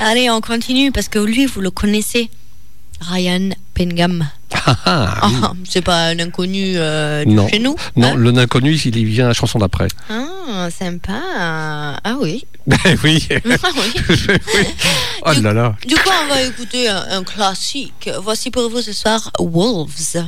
[0.00, 2.30] Allez, on continue parce que lui, vous le connaissez.
[3.00, 4.26] Ryan Pengham.
[4.54, 5.34] Ah, ah, oui.
[5.42, 7.46] Ah, c'est pas un inconnu euh, de Non.
[7.46, 7.76] chez nous.
[7.94, 9.88] Non, hein le inconnu, il vient à la chanson d'après.
[10.08, 11.20] Ah, sympa.
[12.02, 12.46] Ah oui.
[13.04, 13.28] oui.
[13.62, 14.26] Ah oui.
[15.28, 15.74] Oh là là.
[15.86, 18.08] Du coup, on va écouter un, un classique.
[18.22, 20.24] Voici pour vous ce soir Wolves.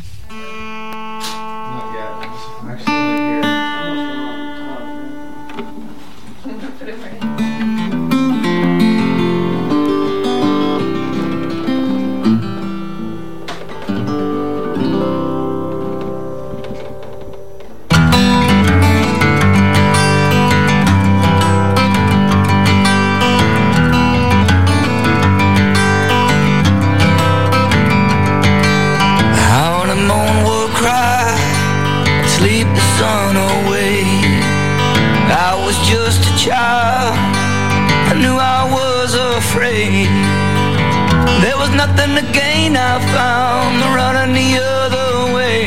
[41.99, 45.65] Nothing to gain, I found running the other way.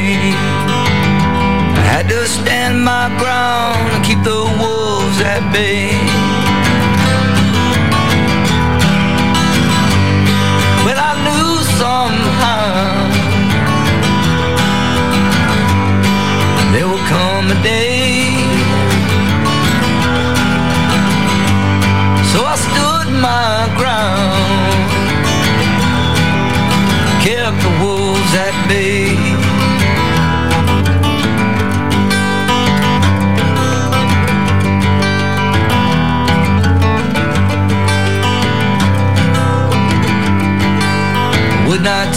[1.75, 5.90] I had to stand my ground and keep the wolves at bay.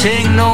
[0.05, 0.54] Take no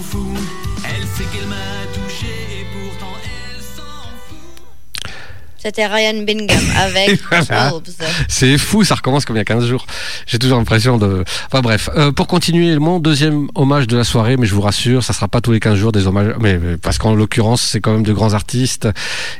[5.63, 7.83] C'était Ryan Bingham avec Wolves.
[8.27, 9.85] C'est fou, ça recommence comme il y a 15 jours.
[10.25, 11.23] J'ai toujours l'impression de...
[11.45, 15.03] Enfin bref, euh, pour continuer, mon deuxième hommage de la soirée, mais je vous rassure,
[15.03, 17.79] ça sera pas tous les 15 jours des hommages, mais mais parce qu'en l'occurrence, c'est
[17.79, 18.89] quand même de grands artistes,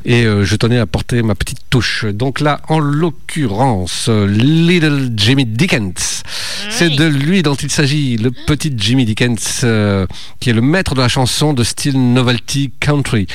[0.05, 2.05] et euh, je tenais à porter ma petite touche.
[2.05, 6.22] Donc là, en l'occurrence, Little Jimmy Dickens,
[6.69, 10.05] c'est de lui dont il s'agit, le petit Jimmy Dickens, euh,
[10.39, 13.26] qui est le maître de la chanson de style novelty country.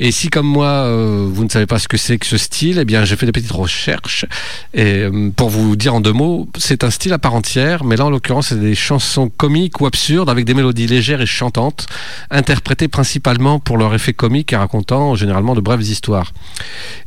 [0.00, 2.86] Et si comme moi, vous ne savez pas ce que c'est que ce style, eh
[2.86, 4.24] bien j'ai fait des petites recherches.
[4.72, 7.96] Et euh, pour vous dire en deux mots, c'est un style à part entière, mais
[7.96, 11.86] là en l'occurrence c'est des chansons comiques ou absurdes avec des mélodies légères et chantantes,
[12.30, 16.32] interprétées principalement pour leur effet comique et racontant généralement de brèves histoires.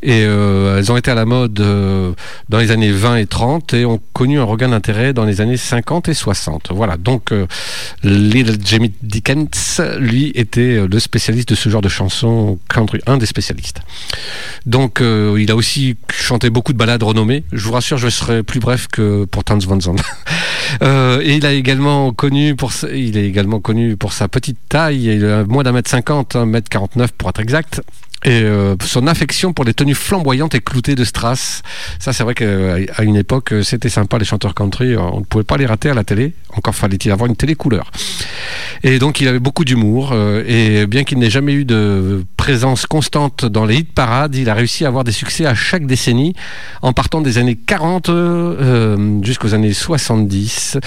[0.04, 2.14] Et euh, elles ont été à la mode euh,
[2.50, 5.58] dans les années 20 et 30 et ont connu un regain d'intérêt dans les années
[5.58, 6.70] 50 et 60.
[6.70, 7.48] Voilà, donc euh,
[8.04, 13.26] Little Jimmy Dickens, lui, était le spécialiste de ce genre de chansons country, un des
[13.26, 13.80] spécialistes.
[14.68, 17.44] Donc euh, il a aussi chanté beaucoup de ballades renommées.
[17.52, 20.04] Je vous rassure, je serai plus bref que pour Towns Van Zandt.
[20.82, 25.06] Euh, et il a également connu pour il est également connu pour sa petite taille,
[25.06, 27.82] il a moins d'un mètre cinquante, un mètre quarante-neuf pour être exact.
[28.26, 31.62] Et euh, son affection pour les tenues flamboyantes et cloutées de strass.
[32.00, 34.98] Ça, c'est vrai qu'à une époque, c'était sympa, les chanteurs country.
[34.98, 36.34] On ne pouvait pas les rater à la télé.
[36.58, 37.92] Encore fallait-il avoir une télé couleur.
[38.84, 40.16] Et donc, il avait beaucoup d'humour.
[40.16, 44.54] et bien qu'il n'ait jamais eu de présence constante dans les hit parades, il a
[44.54, 46.36] réussi à avoir des succès à chaque décennie,
[46.84, 50.78] en partant des années 40 euh, jusqu'aux années 70.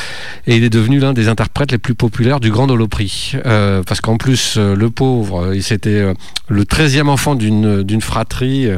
[0.47, 3.33] Et il est devenu l'un des interprètes les plus populaires du Grand Ole Prix.
[3.45, 6.15] Euh, parce qu'en plus, euh, le pauvre, il c'était euh,
[6.47, 8.69] le 13e enfant d'une fratrie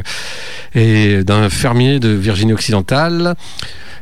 [0.73, 3.35] et d'un fermier de Virginie occidentale.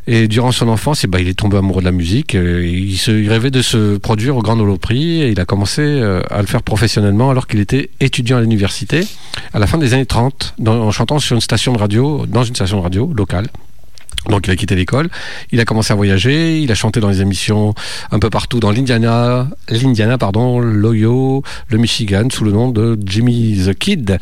[0.08, 2.34] Et durant son enfance, eh ben, il est tombé amoureux de la musique.
[2.34, 5.84] Il, il rêvait de se produire au Grand Ole Prix et il a commencé
[6.32, 8.69] à le faire professionnellement alors qu'il était étudiant à l'université
[9.54, 12.44] à la fin des années 30 dans- en chantant sur une station de radio, dans
[12.44, 13.48] une station de radio locale.
[14.28, 15.10] Donc il a quitté l'école,
[15.52, 17.74] il a commencé à voyager, il a chanté dans les émissions
[18.12, 23.62] un peu partout dans l'Indiana, l'Indiana pardon, l'Ohio, le Michigan sous le nom de Jimmy
[23.66, 24.18] the Kid.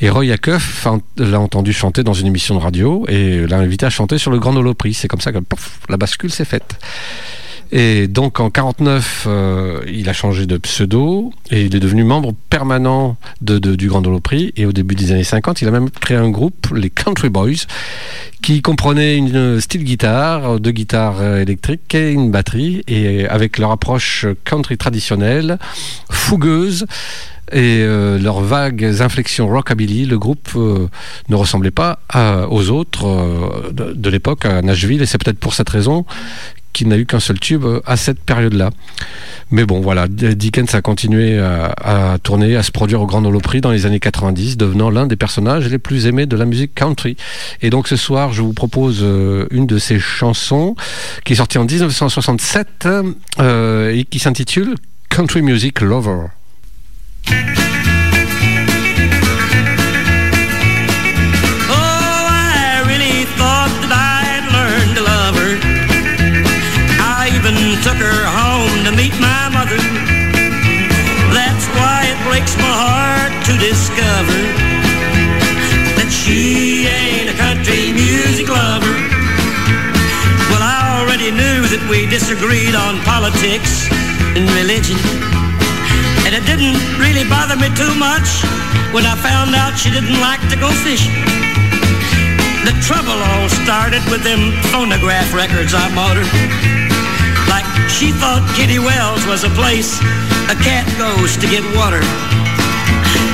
[0.00, 0.86] Et Roy Acuff
[1.16, 4.38] l'a entendu chanter dans une émission de radio et l'a invité à chanter sur le
[4.38, 4.92] Grand Ole Prix.
[4.94, 5.38] C'est comme ça que
[5.88, 6.76] la bascule s'est faite.
[7.70, 12.32] Et donc en 49, euh, il a changé de pseudo et il est devenu membre
[12.48, 14.52] permanent de, du Grand Ole Prix.
[14.56, 17.66] Et au début des années 50, il a même créé un groupe, les Country Boys,
[18.42, 22.84] qui comprenait une style guitare, deux guitares euh, électriques et une batterie.
[22.88, 25.58] Et avec leur approche country traditionnelle,
[26.10, 26.86] fougueuse,
[27.50, 30.86] et euh, leurs vagues inflexions rockabilly, le groupe euh,
[31.30, 35.54] ne ressemblait pas à- aux autres euh, de l'époque à Nashville, et c'est peut-être pour
[35.54, 36.04] cette raison
[36.78, 38.70] qu'il n'a eu qu'un seul tube euh, à cette période-là.
[39.50, 43.70] Mais bon, voilà, Dickens a continué à, tourner, à se produire au Grand Prix dans
[43.70, 47.16] les années 90, devenant l'un des personnages les plus aimés de la musique country.
[47.62, 50.76] Et donc ce soir, je vous propose euh, une de ses chansons
[51.24, 52.88] qui est sortie en 1967
[53.40, 54.74] euh, et qui s'intitule
[55.08, 56.26] Country Music Lover.
[82.38, 83.90] Disagreed on politics
[84.38, 84.94] and religion.
[86.22, 88.46] And it didn't really bother me too much
[88.94, 91.10] when I found out she didn't like to go fishing.
[92.62, 96.28] The trouble all started with them phonograph records I bought her.
[97.50, 99.98] Like she thought Kitty Wells was a place
[100.46, 102.02] a cat goes to get water.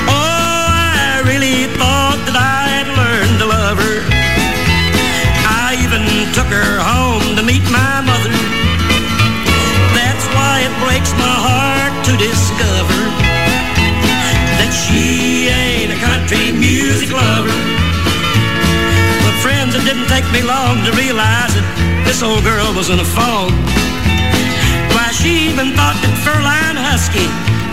[0.09, 4.01] Oh, I really thought that I'd learned to love her.
[5.45, 7.24] I even took her home
[10.35, 13.01] why it breaks my heart to discover
[14.59, 17.55] that she ain't a country music lover.
[19.25, 21.67] But friends, it didn't take me long to realize that
[22.05, 23.55] this old girl was in a fog.
[24.95, 27.27] Why, she even thought that Furline Husky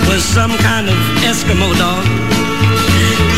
[0.09, 2.05] was some kind of Eskimo dog.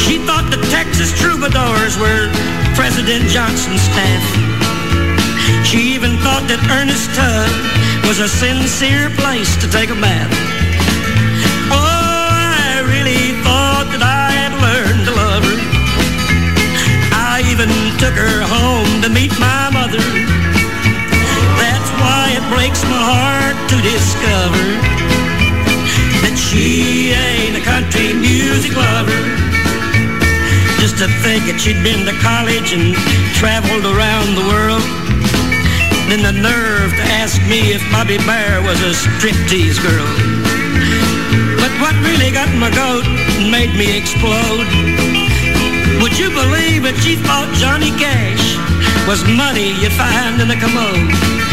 [0.03, 2.27] She thought the Texas troubadours were
[2.75, 4.23] President Johnson's staff.
[5.65, 7.49] She even thought that Ernest Tubb
[8.07, 10.29] was a sincere place to take a bath.
[11.73, 15.59] Oh, I really thought that I had learned to love her.
[17.09, 20.03] I even took her home to meet my mother.
[21.57, 24.65] That's why it breaks my heart to discover
[26.21, 29.17] that she ain't a country music lover.
[30.77, 32.93] Just to think that she'd been to college and
[33.33, 34.83] traveled around the world.
[36.09, 40.07] Then the nerve to ask me if Bobby Bear was a striptease girl.
[41.57, 44.67] But what really got my goat and made me explode?
[46.01, 48.59] Would you believe that she thought Johnny Cash
[49.07, 51.52] was money you'd find in a commode?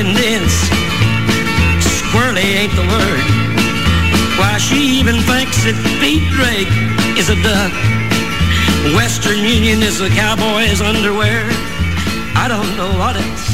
[0.00, 0.48] About being.
[1.80, 3.24] Squirrely ain't the word.
[4.38, 6.68] Why, she even thinks that Pete Drake
[7.18, 7.72] is a duck.
[8.96, 11.44] Western Union is a cowboy's underwear.
[12.34, 13.51] I don't know what else.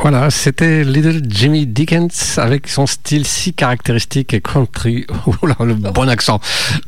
[0.00, 5.04] Voilà, c'était Little Jimmy Dickens avec son style si caractéristique et country.
[5.26, 6.40] Oh là, le bon accent.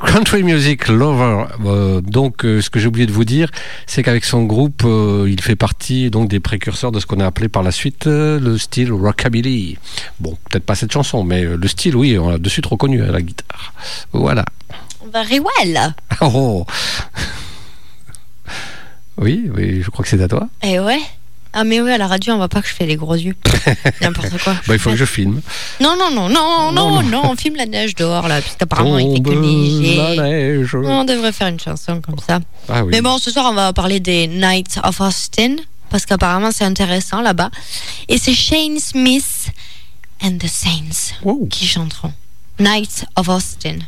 [0.06, 1.46] Country music lover.
[1.66, 3.50] Euh, donc, euh, ce que j'ai oublié de vous dire,
[3.86, 7.26] c'est qu'avec son groupe, euh, il fait partie donc des précurseurs de ce qu'on a
[7.26, 9.76] appelé par la suite le style rockabilly.
[10.20, 13.10] Bon, peut-être pas cette chanson, mais le style, oui, on l'a de suite reconnu à
[13.10, 13.74] la guitare.
[14.12, 14.44] Voilà.
[15.12, 15.94] Very well.
[16.20, 16.64] Oh.
[19.18, 20.48] Oui, oui, je crois que c'est à toi.
[20.62, 21.00] Eh ouais.
[21.52, 23.34] Ah mais oui, à la radio, on voit pas que je fais les gros yeux.
[24.00, 24.54] N'importe quoi.
[24.68, 25.40] Bah, il faut que je filme.
[25.80, 29.22] Non, non, non, non, non, non, on filme la neige dehors là, puisqu'apparemment il fait
[29.22, 29.96] que neiger.
[29.96, 30.74] la neige.
[30.76, 32.38] On devrait faire une chanson comme ça.
[32.68, 32.90] Ah oui.
[32.92, 35.56] Mais bon, ce soir, on va parler des Knights of Austin,
[35.90, 37.50] parce qu'apparemment, c'est intéressant là-bas.
[38.08, 39.50] Et c'est Shane Smith
[40.22, 41.46] and the Saints Wow.
[41.50, 42.12] qui chanteront.
[42.60, 43.78] Knights of Austin.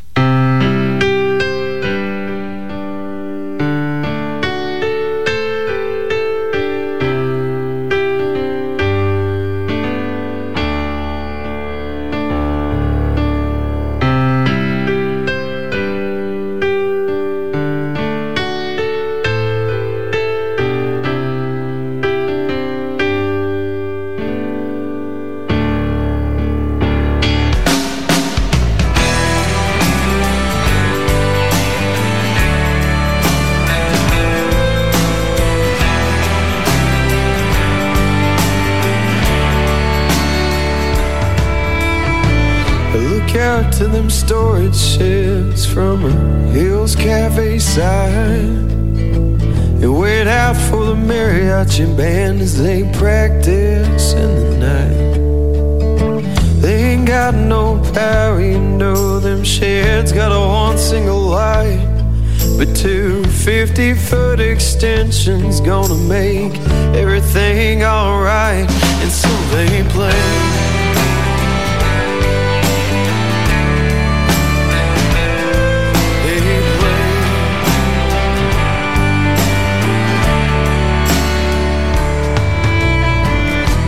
[51.82, 55.12] Mariachi band as they practice in the night.
[56.60, 61.88] They ain't got no power, you know them sheds got a one single light.
[62.58, 66.54] But two 50 foot extensions gonna make
[66.94, 68.70] everything alright.
[68.70, 70.71] And so they play.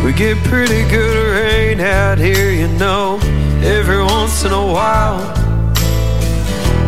[0.05, 3.19] We get pretty good rain out here, you know,
[3.63, 5.19] every once in a while.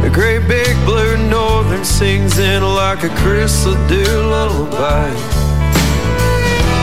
[0.05, 5.09] A great big blue northern sings in like a crystal dew lullaby.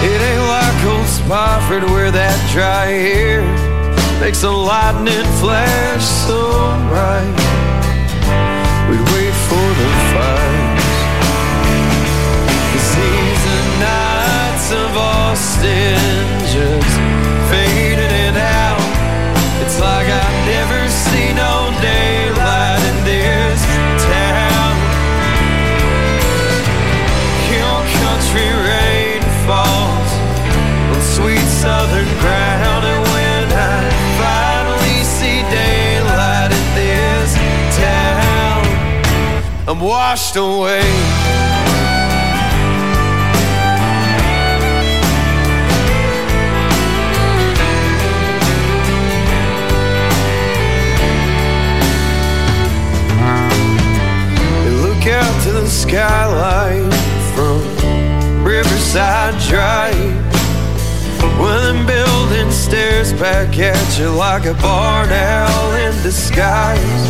[0.04, 3.42] It ain't like old Spofford where that dry air
[4.20, 6.42] makes the lightning flash so
[6.90, 7.38] bright.
[8.90, 9.23] We'd wait
[14.74, 16.00] of Austin
[16.50, 16.96] just
[17.50, 18.82] fading it out.
[19.62, 23.62] It's like I've never seen no daylight in this
[24.02, 24.74] town.
[27.54, 30.12] Your country rain falls
[30.94, 33.78] on sweet southern ground, and when I
[34.18, 37.30] finally see daylight in this
[37.78, 38.62] town,
[39.68, 41.73] I'm washed away.
[55.64, 56.92] The skyline
[57.36, 59.96] from Riverside Drive.
[61.40, 67.04] When them buildings stares back at you like a barn owl in disguise.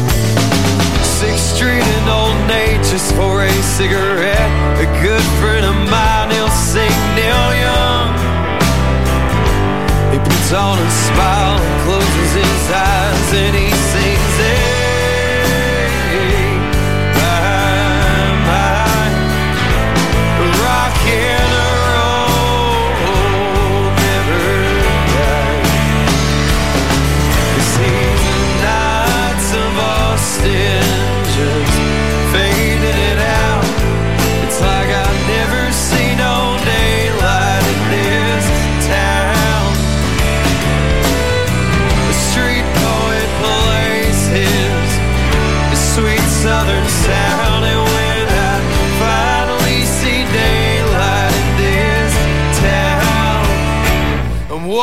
[1.02, 4.52] Sixth Street and Old Nature's for a cigarette.
[4.78, 8.14] A good friend of mine, he'll sing Neil Young.
[10.14, 14.13] He puts on a smile and closes his eyes and he sings,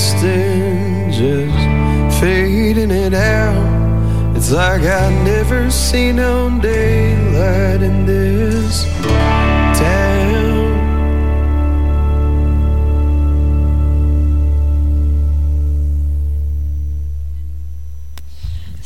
[0.00, 4.36] nights just fading it out.
[4.36, 8.84] It's like I never seen no daylight in this
[9.78, 10.30] town.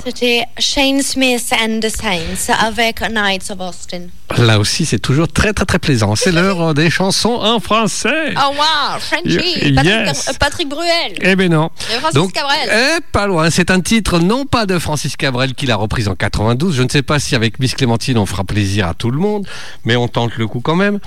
[0.04, 4.02] C'était Shane Smith and the Saints avec Nights of Austin.
[4.38, 6.14] Là aussi, c'est toujours très très très plaisant.
[6.16, 8.34] C'est l'heure des chansons en français.
[8.36, 10.30] Oh wow, Frenchy, Patrick, yes.
[10.38, 11.14] Patrick Bruel.
[11.20, 11.70] Eh ben non.
[11.90, 12.68] Et Francis Donc, Cabrel.
[12.72, 13.50] eh, pas loin.
[13.50, 16.74] C'est un titre non pas de Francis Cabrel qui l'a reprise en 92.
[16.74, 19.46] Je ne sais pas si avec Miss Clémentine on fera plaisir à tout le monde,
[19.84, 20.98] mais on tente le coup quand même.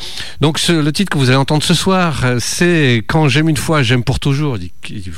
[0.41, 3.84] Donc ce- le titre que vous allez entendre ce soir, c'est Quand j'aime une fois,
[3.84, 4.58] j'aime pour toujours.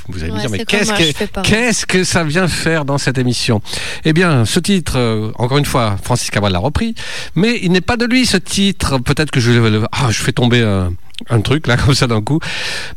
[0.07, 3.61] Vous allez me dire, mais qu'est-ce que, ça vient faire dans cette émission?
[4.05, 6.95] Eh bien, ce titre, euh, encore une fois, Francis Cabrel l'a repris,
[7.35, 8.97] mais il n'est pas de lui ce titre.
[8.97, 9.51] Peut-être que je,
[9.91, 10.91] ah, fais tomber un,
[11.29, 12.39] un truc là comme ça d'un coup,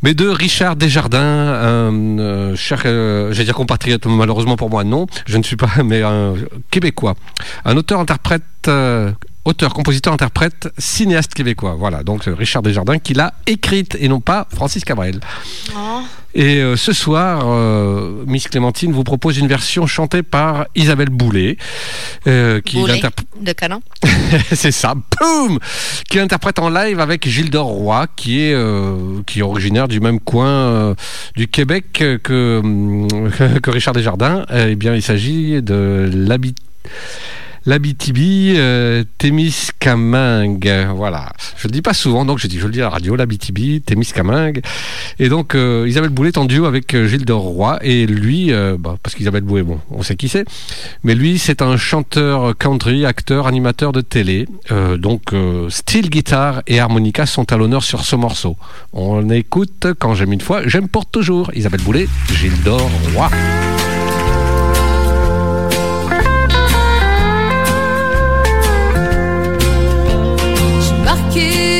[0.01, 5.07] mais de Richard Desjardins, un euh, cher, euh, j'allais dire compatriote, malheureusement pour moi non,
[5.25, 6.33] je ne suis pas, mais un
[6.71, 7.15] québécois,
[7.65, 8.43] un auteur-interprète.
[9.45, 11.75] Auteur, compositeur, interprète, cinéaste québécois.
[11.77, 15.19] Voilà, donc euh, Richard Desjardins qui l'a écrite et non pas Francis Cabrel.
[15.75, 16.01] Oh.
[16.35, 21.57] Et euh, ce soir, euh, Miss Clémentine vous propose une version chantée par Isabelle Boulet,
[22.25, 23.81] euh, qui de canon.
[24.51, 25.59] c'est ça, boum
[26.09, 28.55] Qui interprète en live avec Gilles Roy, qui est,
[29.25, 30.95] qui est originaire du même coin
[31.35, 32.17] du Québec que,
[33.59, 34.45] que Richard Desjardins.
[34.51, 36.55] Eh bien, il s'agit de l'habit.
[37.65, 41.31] L'Abitibi euh, Témiscamingue, voilà.
[41.57, 44.61] Je le dis pas souvent, donc je dis, le dis à la radio, l'Abitibi Témiscamingue.
[45.19, 47.33] Et donc euh, Isabelle Boulet est en duo avec euh, Gilles de
[47.81, 50.45] et lui, euh, bah, parce qu'Isabelle Boulet, bon, on sait qui c'est,
[51.03, 54.47] mais lui c'est un chanteur country, acteur, animateur de télé.
[54.97, 55.33] Donc
[55.69, 58.57] style guitare et harmonica sont à l'honneur sur ce morceau.
[58.93, 61.51] On écoute quand j'aime une fois, j'aime pour toujours.
[61.53, 63.82] Isabelle Boulet, Gilles de.
[71.33, 71.72] kiss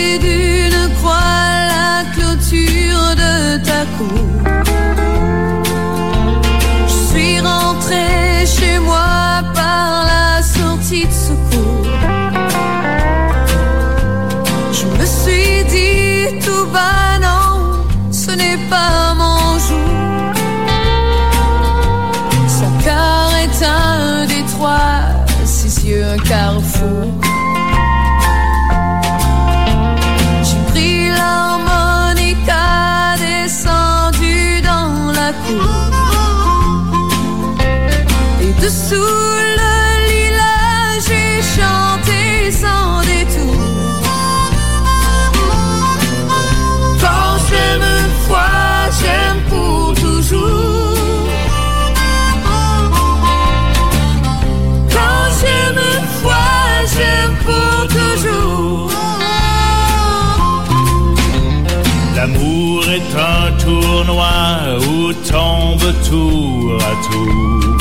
[65.21, 67.77] tournoi où tombe tour à tour.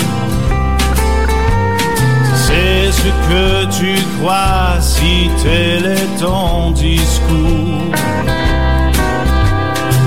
[2.34, 7.94] C'est ce que tu crois si tel est ton discours.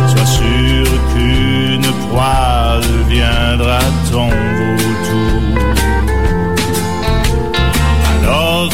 [0.07, 3.79] Sois sûr qu'une proie deviendra
[4.11, 4.52] ton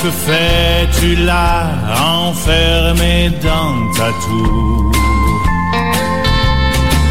[0.01, 1.71] Que fais-tu là,
[2.25, 4.91] enfermé dans ta tour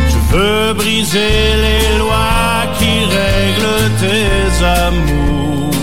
[0.09, 5.78] Je veux briser les lois qui règlent tes amours.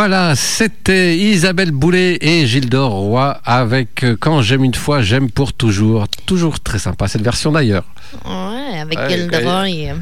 [0.00, 5.52] Voilà, c'était Isabelle Boulet et Gildor Roy avec euh, Quand j'aime une fois, j'aime pour
[5.52, 6.06] toujours.
[6.24, 7.82] Toujours très sympa cette version d'ailleurs.
[8.24, 9.88] Ouais, avec ouais, Gildor Roy.
[9.88, 9.96] Euh.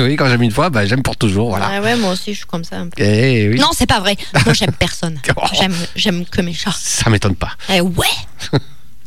[0.08, 1.50] Oui, quand j'aime une fois, bah, j'aime pour toujours.
[1.50, 1.70] Voilà.
[1.72, 2.78] Ah ouais, moi aussi, je suis comme ça.
[2.78, 3.00] Un peu.
[3.00, 4.16] Eh non, c'est pas vrai.
[4.44, 5.20] Moi, j'aime personne.
[5.36, 5.46] Oh.
[5.94, 6.74] J'aime que mes chats.
[6.76, 7.52] Ça m'étonne pas.
[7.72, 8.06] Eh ouais.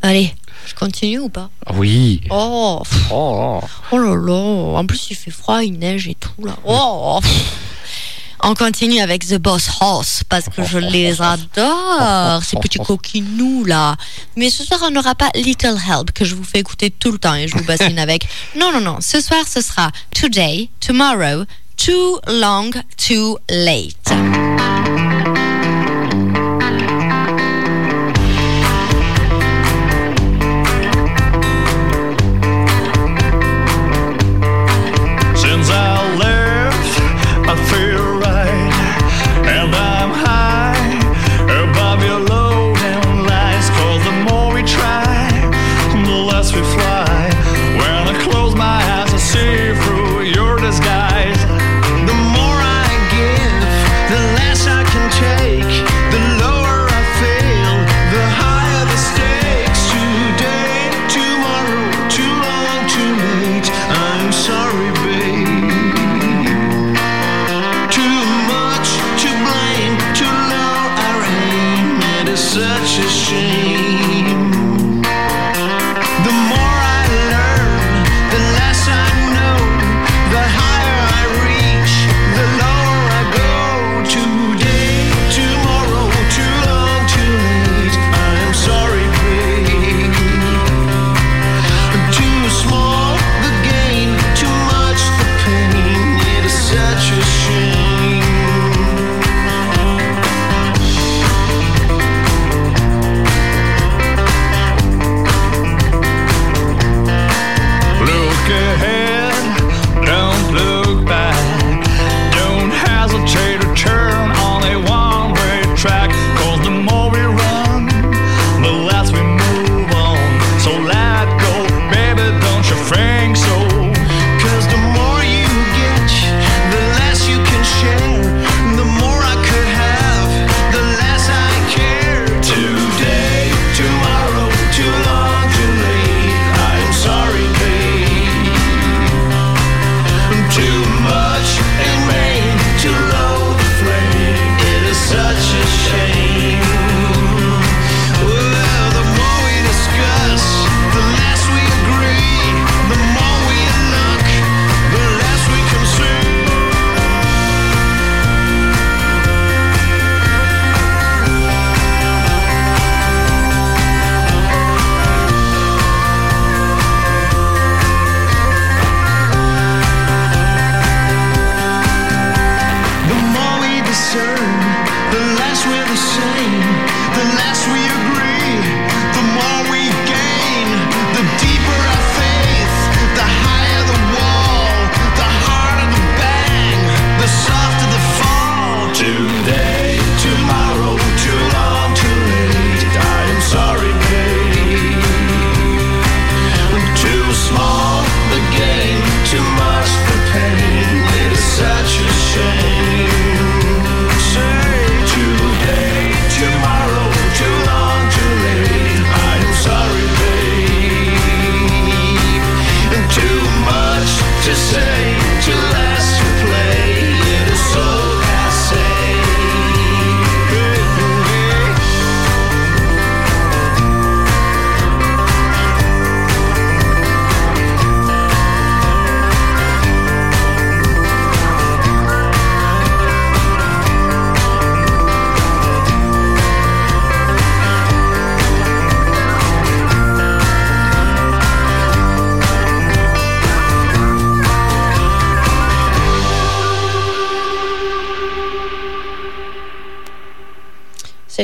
[0.02, 0.34] Allez.
[0.66, 1.50] Je continue ou pas?
[1.74, 2.22] Oui.
[2.30, 2.82] Oh.
[3.12, 3.62] oh.
[3.92, 4.80] Oh là là.
[4.80, 6.56] En plus, il fait froid, il neige et tout là.
[6.64, 7.20] Oh.
[8.44, 13.96] On continue avec The Boss Hoss parce que je les adore, ces petits coquinous là.
[14.36, 17.20] Mais ce soir, on n'aura pas Little Help que je vous fais écouter tout le
[17.20, 18.28] temps et je vous bassine avec.
[18.56, 18.98] Non, non, non.
[19.00, 21.46] Ce soir, ce sera Today, Tomorrow,
[21.78, 25.01] Too Long, Too Late.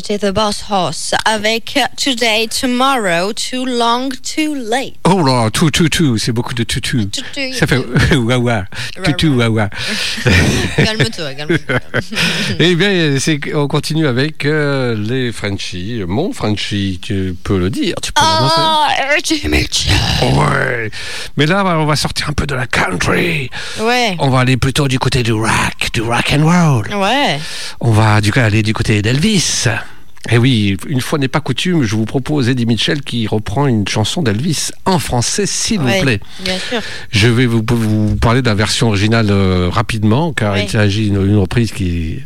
[0.08, 4.94] C'était The Boss Horse avec Today, Tomorrow, Too Long, Too Late.
[5.04, 7.04] Oh là, tout, tout, tout, c'est beaucoup de tout, tout.
[7.04, 7.54] Tout, tout.
[7.54, 7.76] Ça fait
[8.16, 8.64] wawa,
[9.04, 9.70] tout, tout, wawa.
[10.78, 11.80] Calme-toi, calme-toi.
[12.58, 16.02] Eh bien, c'est- on continue avec euh, les Frenchies.
[16.08, 18.56] Mon Frenchie, tu peux le dire, tu peux l'annoncer.
[18.56, 19.92] Ah, Mitchell.
[20.22, 20.90] Ouais.
[21.36, 23.50] Mais là, on va sortir un peu de la country.
[23.82, 24.16] Ouais.
[24.20, 26.96] On va aller plutôt du côté du rock, du rock and roll.
[26.96, 27.42] Ouais.
[27.82, 29.68] On va du coup aller du côté d'Elvis.
[30.30, 33.88] Et oui, une fois n'est pas coutume, je vous propose Eddie Mitchell qui reprend une
[33.88, 36.20] chanson d'Elvis en français, s'il Ouais, vous plaît.
[36.44, 36.82] Bien sûr.
[37.12, 41.26] Je vais vous, vous parler de la version originale euh, rapidement, car il s'agit d'une
[41.26, 42.20] d'une reprise qui,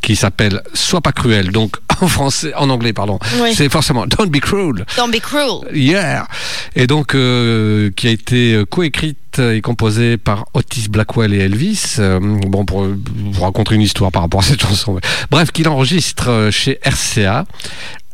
[0.00, 1.50] qui s'appelle Sois pas cruel.
[1.50, 3.18] Donc en français, en anglais, pardon.
[3.40, 3.54] Oui.
[3.54, 4.84] C'est forcément Don't be cruel.
[4.96, 5.60] Don't be cruel.
[5.72, 6.26] Yeah.
[6.74, 11.96] Et donc, euh, qui a été euh, coécrite et composée par Otis Blackwell et Elvis.
[11.98, 14.98] Euh, bon, pour vous raconter une histoire par rapport à cette chanson.
[15.30, 17.44] Bref, qu'il enregistre chez RCA.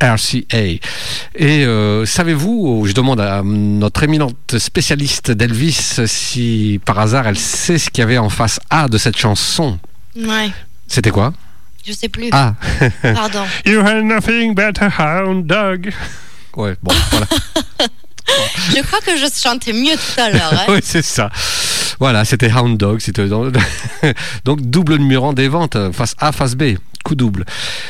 [0.01, 0.59] RCA.
[0.59, 0.80] Et
[1.45, 7.91] euh, savez-vous, je demande à notre éminente spécialiste d'Elvis si par hasard elle sait ce
[7.91, 9.78] qu'il y avait en face A de cette chanson?
[10.16, 10.51] Ouais.
[10.86, 11.32] C'était quoi?
[11.89, 12.28] Je sais plus.
[12.32, 12.55] Ah
[13.03, 13.45] Pardon.
[13.64, 15.91] You had nothing but a hound dog.
[16.55, 17.26] Ouais, bon, voilà.
[18.76, 20.53] Je crois que je chantais mieux tout à l'heure.
[20.53, 20.64] hein.
[20.68, 21.30] oui, c'est ça.
[21.99, 23.01] Voilà, c'était Hound Dog.
[23.01, 23.51] C'était dans-
[24.45, 26.74] donc double numéro des ventes, euh, face A, face B,
[27.05, 27.47] coup double.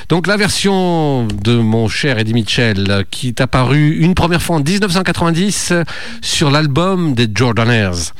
[0.09, 4.57] Donc la version de mon cher Eddie Mitchell, euh, qui est apparue une première fois
[4.57, 5.83] en 1990 euh,
[6.23, 8.13] sur l'album des Jordaners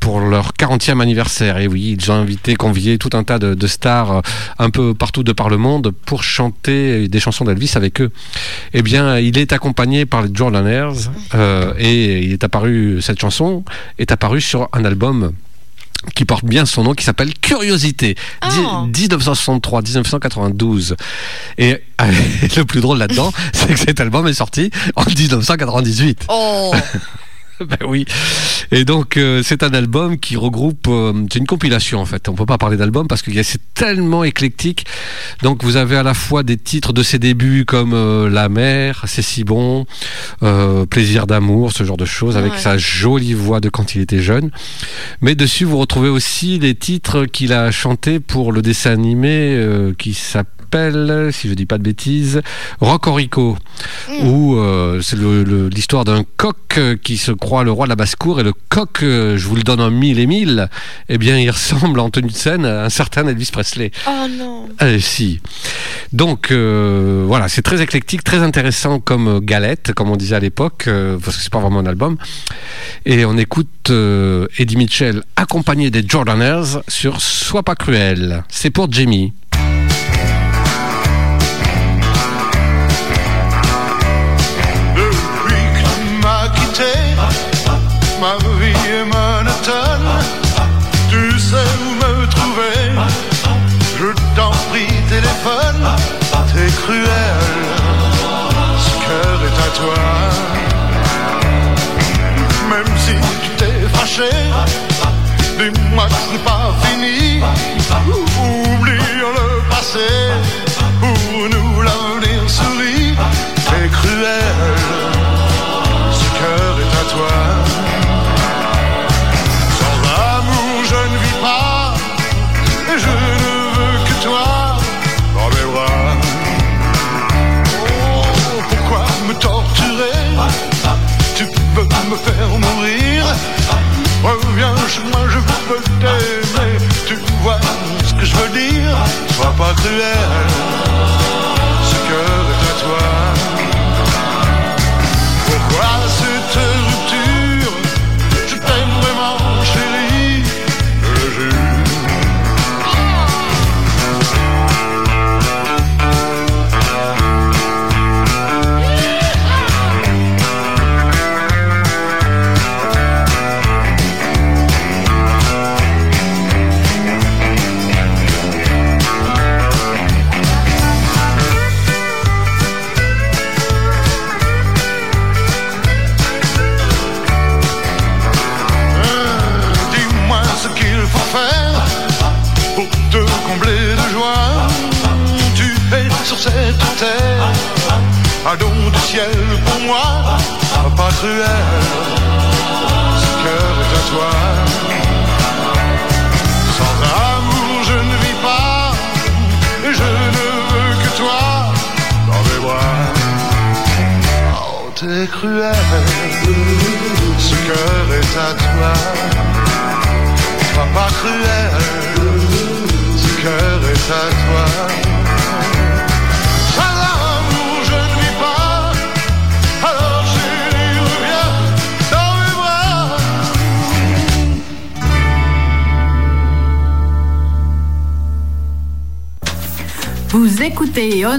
[0.00, 1.58] pour leur 40e anniversaire.
[1.58, 4.20] Et oui, ils ont invité, convié tout un tas de, de stars euh,
[4.58, 8.10] un peu partout de par le monde pour chanter des chansons d'Elvis avec eux.
[8.72, 13.64] Eh bien, il est accompagné par les Jordaners euh, et il est apparu, cette chanson
[13.98, 15.32] est apparue sur un album
[16.14, 18.14] qui porte bien son nom, qui s'appelle Curiosité,
[18.92, 20.94] Di- 1963-1992.
[21.58, 21.76] Et euh,
[22.56, 26.26] le plus drôle là-dedans, c'est que cet album est sorti en 1998.
[26.28, 26.72] Oh.
[27.66, 28.04] Ben oui.
[28.70, 32.28] Et donc euh, c'est un album qui regroupe, euh, c'est une compilation en fait.
[32.28, 34.86] On peut pas parler d'album parce que c'est tellement éclectique.
[35.42, 39.04] Donc vous avez à la fois des titres de ses débuts comme euh, La mer,
[39.06, 39.86] C'est si bon,
[40.90, 42.58] Plaisir d'amour, ce genre de choses avec Ouais.
[42.58, 44.50] sa jolie voix de quand il était jeune.
[45.20, 49.58] Mais dessus vous retrouvez aussi des titres qu'il a chantés pour le dessin animé
[49.98, 52.42] qui s'appelle, si je dis pas de bêtises,
[52.80, 53.56] Rocorico,
[54.22, 58.42] où euh, c'est l'histoire d'un coq qui se croit le roi de la basse-cour et
[58.42, 60.68] le coq, euh, je vous le donne en mille et mille,
[61.08, 63.92] eh bien il ressemble en tenue de scène à un certain Elvis Presley.
[64.08, 64.68] Oh non.
[64.80, 65.40] Eh, si.
[66.12, 70.40] Donc euh, voilà, c'est très éclectique, très intéressant comme euh, galette, comme on disait à
[70.40, 72.16] l'époque, euh, parce que c'est pas vraiment un album.
[73.04, 78.42] Et on écoute euh, Eddie Mitchell accompagné des Jordaners sur Sois pas cruel.
[78.48, 79.32] C'est pour Jamie.
[96.86, 97.42] Cruel,
[98.84, 100.02] ce cœur est à toi.
[102.70, 104.30] Même si tu t'es fâché,
[105.58, 107.42] dis-moi que ce n'est pas fini.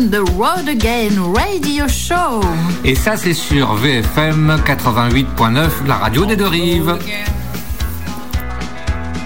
[0.08, 2.40] On the Road Again Radio Show.
[2.86, 6.98] Et ça, c'est sur VFM 88.9, la radio des deux rives.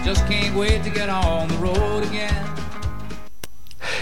[0.04, 2.34] Just can't wait to get on the road again.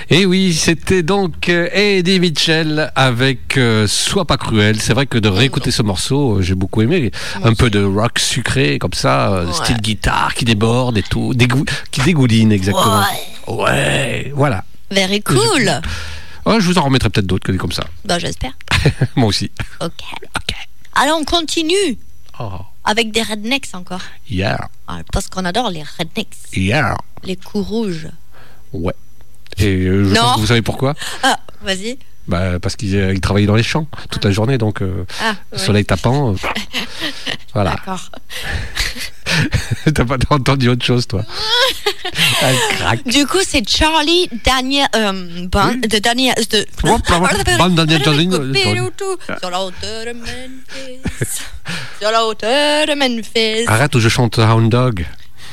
[0.10, 4.80] Et oui, c'était donc euh, Eddie Mitchell avec euh, Sois pas cruel.
[4.80, 7.12] C'est vrai que de réécouter ce morceau, euh, j'ai beaucoup aimé.
[7.44, 11.66] Un peu de rock sucré comme ça, euh, style guitare qui déborde et tout, dégou-
[11.92, 13.04] qui dégouline exactement.
[13.48, 14.64] Ouais, voilà.
[14.92, 15.82] Very cool.
[16.46, 17.84] Oh, je vous en remettrai peut-être d'autres que des comme ça.
[18.06, 18.54] Bah, j'espère.
[19.16, 19.52] Moi aussi.
[19.82, 19.92] Ok.
[20.94, 21.98] Alors, on continue
[22.40, 22.52] Oh,
[22.86, 24.02] avec des rednecks encore.
[24.30, 26.36] yeah, Ah, Parce qu'on adore les rednecks.
[26.56, 26.96] yeah.
[27.24, 28.08] Les coups rouges.
[28.72, 28.94] Ouais.
[29.58, 30.22] Et euh, je Non.
[30.22, 31.98] pense que vous savez pourquoi Ah, vas-y.
[32.28, 35.36] bah, Parce qu'ils euh, ils travaillaient dans les champs toute la journée, donc euh, Ah,
[35.58, 36.32] soleil tapant.
[36.34, 36.36] euh,
[37.54, 37.72] voilà.
[37.72, 38.10] D'accord.
[39.94, 41.24] T'as pas entendu autre chose, toi.
[43.06, 44.88] Du coup, c'est Charlie Daniel.
[44.96, 46.36] Euh, Band, de Daniel.
[46.50, 46.66] De...
[47.76, 48.30] Daniel Charlie.
[49.40, 51.44] Sur la hauteur de Memphis.
[52.00, 53.66] Sur la hauteur de Memphis.
[53.68, 55.06] Arrête ou je chante Hound Dog.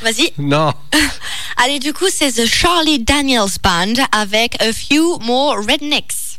[0.03, 0.33] Vas-y.
[0.39, 0.73] Non.
[1.57, 6.39] Allez, du coup, c'est The Charlie Daniels Band avec A Few More Rednecks.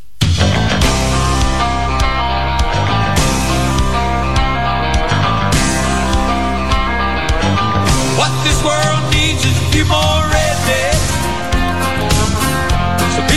[8.18, 10.27] What this world needs is a few more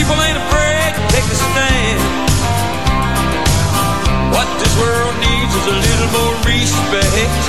[0.00, 2.00] people ain't afraid to take a stand.
[4.32, 7.40] What this world needs is a little more respect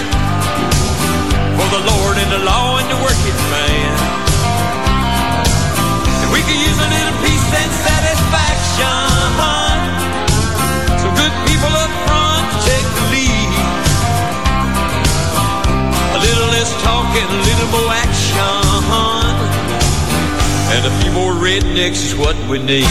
[1.55, 3.95] for the Lord and the law and the working man.
[6.19, 9.31] And we could use a little peace and satisfaction.
[10.99, 13.51] So good people up front take the lead.
[16.03, 18.60] A little less talk and a little more action.
[20.73, 22.85] And a few more rednecks is what we need.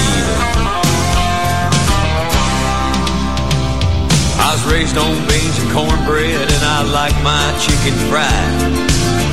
[4.38, 8.89] I was raised on beans and cornbread and I like my chicken fried.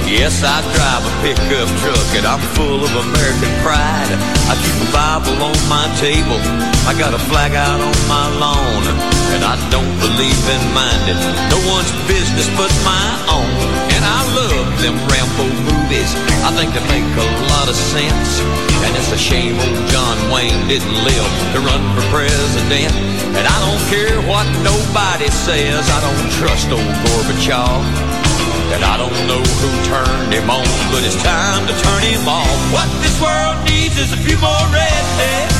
[0.07, 4.07] Yes, I drive a pickup truck and I'm full of American pride.
[4.47, 6.39] I keep a Bible on my table.
[6.87, 8.87] I got a flag out on my lawn.
[9.35, 11.19] And I don't believe in minding
[11.51, 13.51] no one's business but my own.
[13.91, 16.15] And I love them Rambo movies.
[16.47, 18.39] I think they make a lot of sense.
[18.87, 22.95] And it's a shame old John Wayne didn't live to run for president.
[23.35, 25.83] And I don't care what nobody says.
[25.83, 28.26] I don't trust old Gorbachev.
[28.67, 32.51] And I don't know who turned him on, but it's time to turn him off.
[32.75, 35.59] What this world needs is a few more rednecks.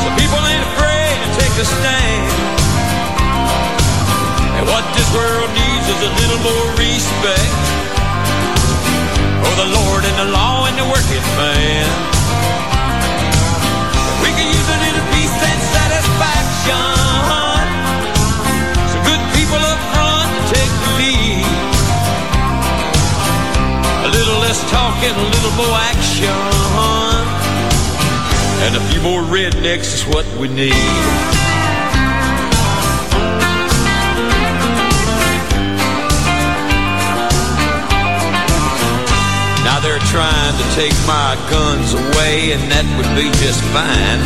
[0.00, 2.30] So people ain't afraid to take a stand.
[4.54, 7.64] And what this world needs is a little more respect
[9.42, 11.90] for the Lord and the law and the working man.
[14.22, 17.43] We can use a little peace and satisfaction.
[24.54, 26.30] A little less talk and a little more action.
[28.62, 30.70] And a few more rednecks is what we need.
[39.64, 44.20] Now they're trying to take my guns away, and that would be just fine.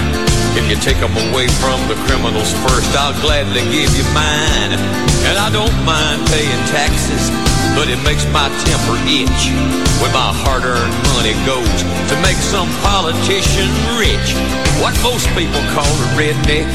[0.56, 4.76] If you take them away from the criminals first, I'll gladly give you mine.
[5.24, 7.30] And I don't mind paying taxes,
[7.78, 9.54] but it makes my temper itch
[10.02, 11.78] when my hard-earned money goes
[12.10, 14.34] to make some politician rich.
[14.82, 16.66] What most people call a redneck,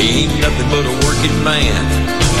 [0.00, 1.76] he ain't nothing but a working man.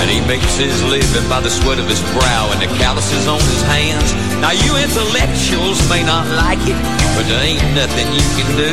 [0.00, 3.40] And he makes his living by the sweat of his brow and the calluses on
[3.52, 4.08] his hands.
[4.40, 6.80] Now you intellectuals may not like it,
[7.12, 8.72] but there ain't nothing you can do.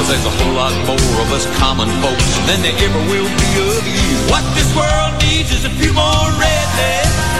[0.00, 3.50] Cause there's a whole lot more of us common folks than there ever will be
[3.68, 4.08] of you.
[4.32, 7.35] What this world needs is a few more rednecks.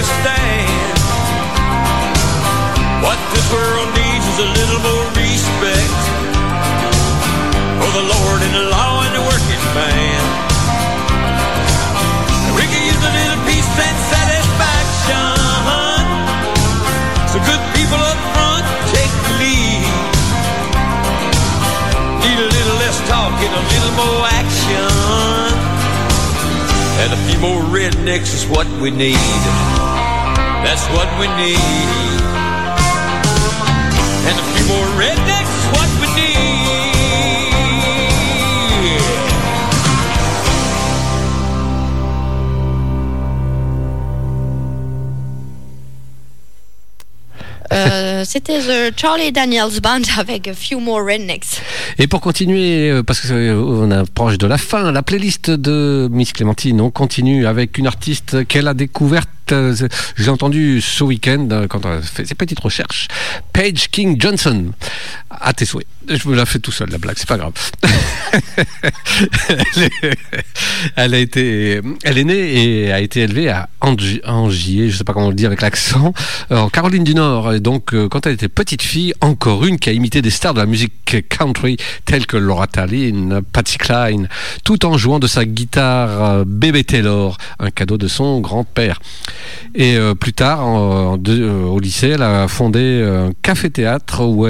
[0.00, 0.96] a stand.
[3.04, 6.00] What this world needs is a little more respect
[7.76, 10.22] for the Lord and the law and the working man.
[12.56, 15.36] We can use a little peace and satisfaction.
[17.28, 18.64] So good people up front
[18.96, 19.84] take the lead.
[22.24, 25.60] Need a little less talk and a little more action.
[27.04, 29.69] And a few more rednecks is what we need.
[30.64, 31.58] That's what we need.
[34.28, 36.40] And a few more rednecks is what we need.
[47.72, 51.62] Euh, C'était The Charlie Daniels Band avec A Few More Rednecks.
[51.98, 56.80] Et pour continuer, euh, parce qu'on approche de la fin, la playlist de Miss Clémentine,
[56.80, 59.28] on continue avec une artiste qu'elle a découverte.
[59.52, 59.74] Euh,
[60.16, 63.08] J'ai entendu ce week-end euh, quand on a fait ses petites recherches.
[63.52, 64.72] Paige King Johnson.
[65.30, 65.86] À tes souhaits.
[66.08, 67.52] Je me la fais tout seul, la blague, c'est pas grave.
[70.96, 74.96] elle, est, a été, elle est née et a été élevée à Angi- Angier, je
[74.96, 76.12] sais pas comment le dit avec l'accent,
[76.50, 77.52] euh, en Caroline du Nord.
[77.52, 80.60] Et donc, quand elle était petite fille, encore une qui a imité des stars de
[80.60, 84.28] la musique country telles que Laura Tallinn, Patsy Cline,
[84.64, 89.00] tout en jouant de sa guitare Bébé Taylor, un cadeau de son grand-père.
[89.74, 94.46] Et euh, plus tard, euh, au lycée, elle a fondé euh, un café-théâtre où,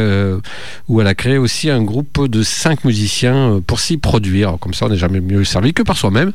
[0.89, 4.57] où elle a créé aussi un groupe de cinq musiciens pour s'y produire.
[4.61, 6.33] Comme ça, on n'est jamais mieux servi que par soi-même.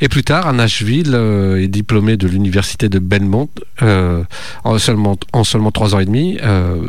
[0.00, 1.14] Et plus tard, à Nashville,
[1.58, 3.48] est diplômée de l'université de Belmont
[3.80, 6.38] en, seulement, en seulement trois ans et demi.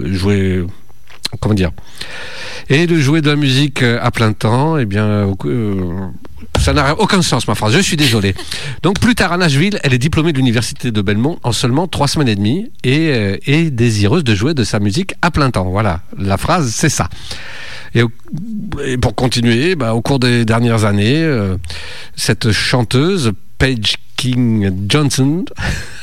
[0.06, 0.64] Jouer,
[1.40, 1.72] comment dire
[2.70, 5.32] Et de jouer de la musique à plein temps, eh bien,
[6.66, 7.76] ça n'a aucun sens ma phrase.
[7.76, 8.34] Je suis désolé.
[8.82, 12.08] Donc plus tard à Nashville, elle est diplômée de l'université de Belmont en seulement trois
[12.08, 15.66] semaines et demie et euh, est désireuse de jouer de sa musique à plein temps.
[15.66, 17.08] Voilà, la phrase c'est ça.
[17.94, 18.02] Et,
[18.98, 21.56] pour continuer, bah, au cours des dernières années, euh,
[22.16, 25.46] cette chanteuse Paige King Johnson,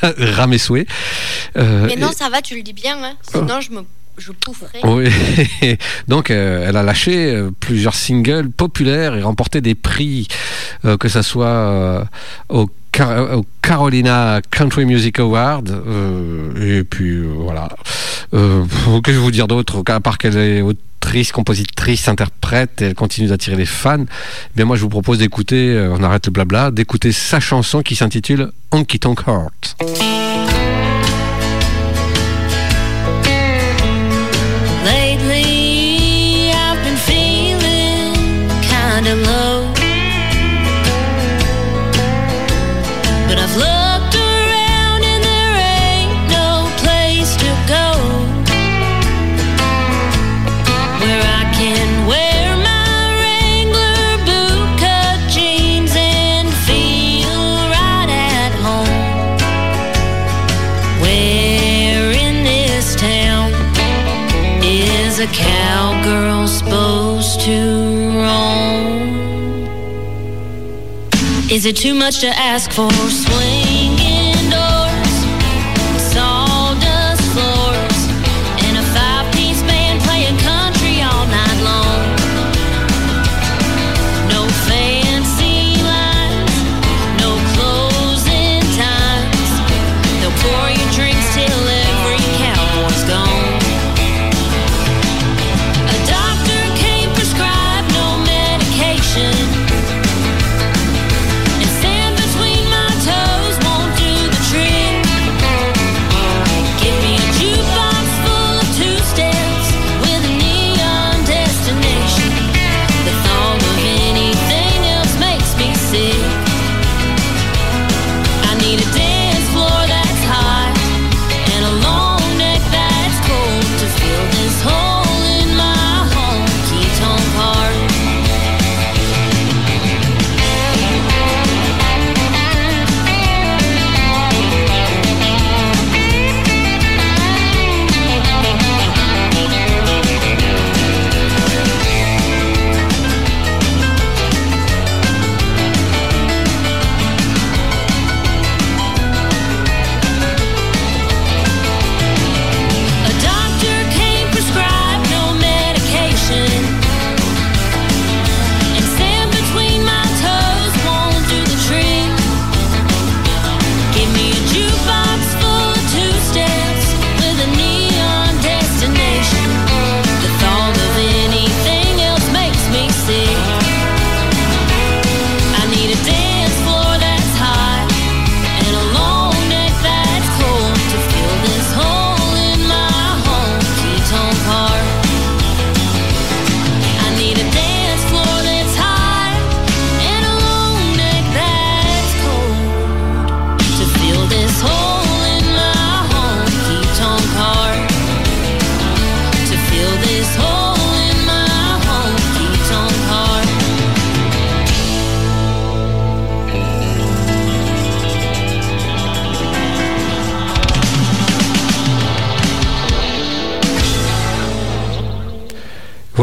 [0.58, 0.86] souhait,
[1.56, 3.14] euh, Mais non, ça va, tu le dis bien, hein.
[3.22, 3.80] sinon je me
[4.18, 4.32] je
[4.84, 5.08] oui.
[6.08, 10.28] Donc, euh, elle a lâché euh, plusieurs singles populaires et remporté des prix,
[10.84, 12.06] euh, que ce soit
[12.48, 15.82] au, Car- au Carolina Country Music Award.
[16.60, 17.68] et puis, voilà.
[18.30, 23.28] Que je vous dire d'autre À part qu'elle est autrice, compositrice, interprète, et elle continue
[23.28, 24.04] d'attirer les fans.
[24.04, 27.96] Eh bien, moi, je vous propose d'écouter, on arrête le blabla, d'écouter sa chanson qui
[27.96, 29.76] s'intitule Honky Tonk Heart.
[71.62, 72.90] Is it too much to ask for?
[72.90, 73.61] Swinging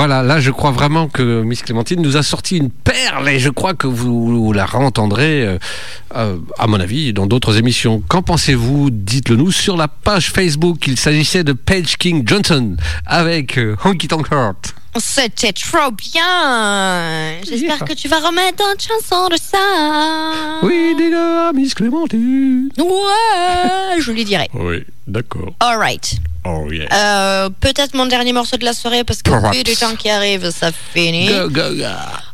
[0.10, 3.52] Voilà, là je crois vraiment que Miss Clémentine nous a sorti une perle et je
[3.52, 5.60] crois que vous la réentendrez, euh,
[6.16, 8.02] euh, à mon avis, dans d'autres émissions.
[8.08, 8.90] Qu'en pensez-vous?
[8.90, 10.88] Dites-le nous sur la page Facebook.
[10.88, 12.76] Il s'agissait de Page King Johnson
[13.06, 14.74] avec euh, Honky Tonk Heart.
[14.98, 17.40] C'était trop bien.
[17.48, 20.62] J'espère que tu vas remettre une chanson de ça.
[20.64, 22.70] Oui, des gars, Miss Clémentine.
[22.80, 24.50] Ouais, je lui dirai.
[24.56, 25.54] Oui, d'accord.
[25.60, 26.18] All right.
[26.46, 26.88] Oh yeah.
[26.94, 29.62] Euh, Peut-être mon dernier morceau de la soirée parce que Perhaps.
[29.64, 31.28] du temps qui arrive, ça finit.
[31.28, 31.84] Go, go, go.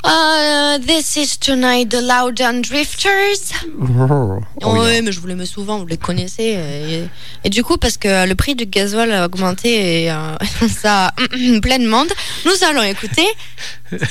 [0.07, 3.51] Euh, this is tonight the Loud and Drifters.
[3.79, 6.53] Oh, oui, mais je vous les mets souvent, vous les connaissez.
[6.55, 7.05] euh,
[7.43, 10.35] Et, et du coup, parce que le prix du gasoil a augmenté et euh,
[10.69, 11.11] ça a
[11.61, 12.09] plein de monde,
[12.45, 13.25] nous allons écouter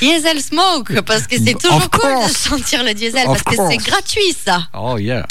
[0.00, 3.76] Diesel Smoke parce que c'est toujours cool de sentir le diesel Of parce que c'est
[3.78, 4.66] gratuit ça.
[4.74, 5.24] Oh yeah.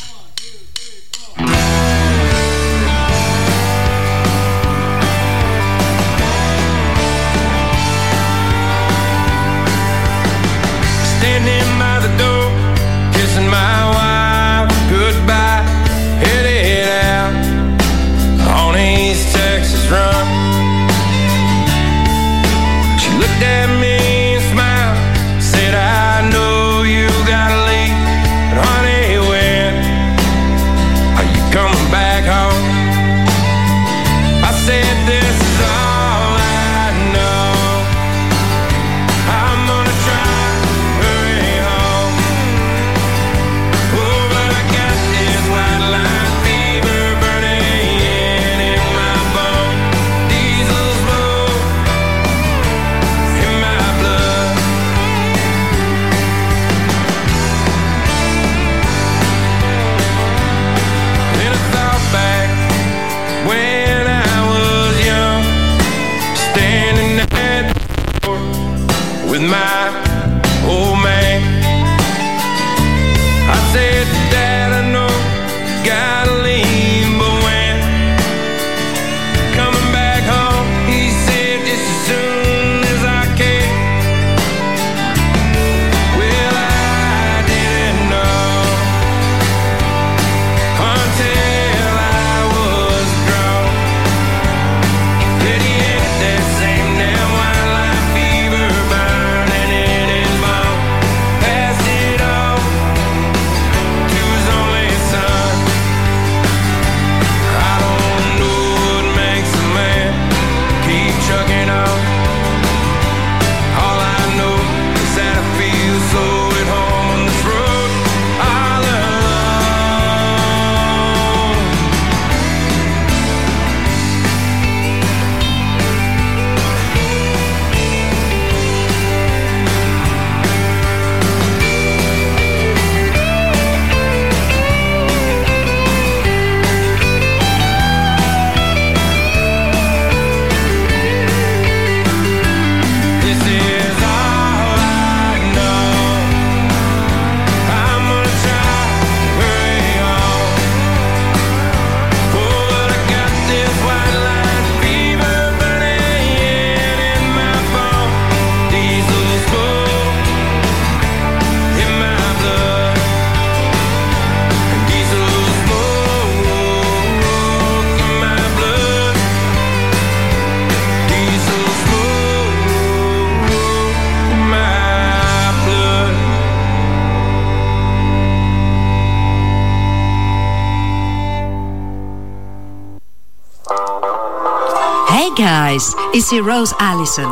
[186.13, 187.29] Ici Rose Allison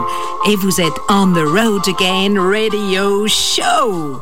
[0.47, 4.21] et vous êtes On the Road Again Radio Show.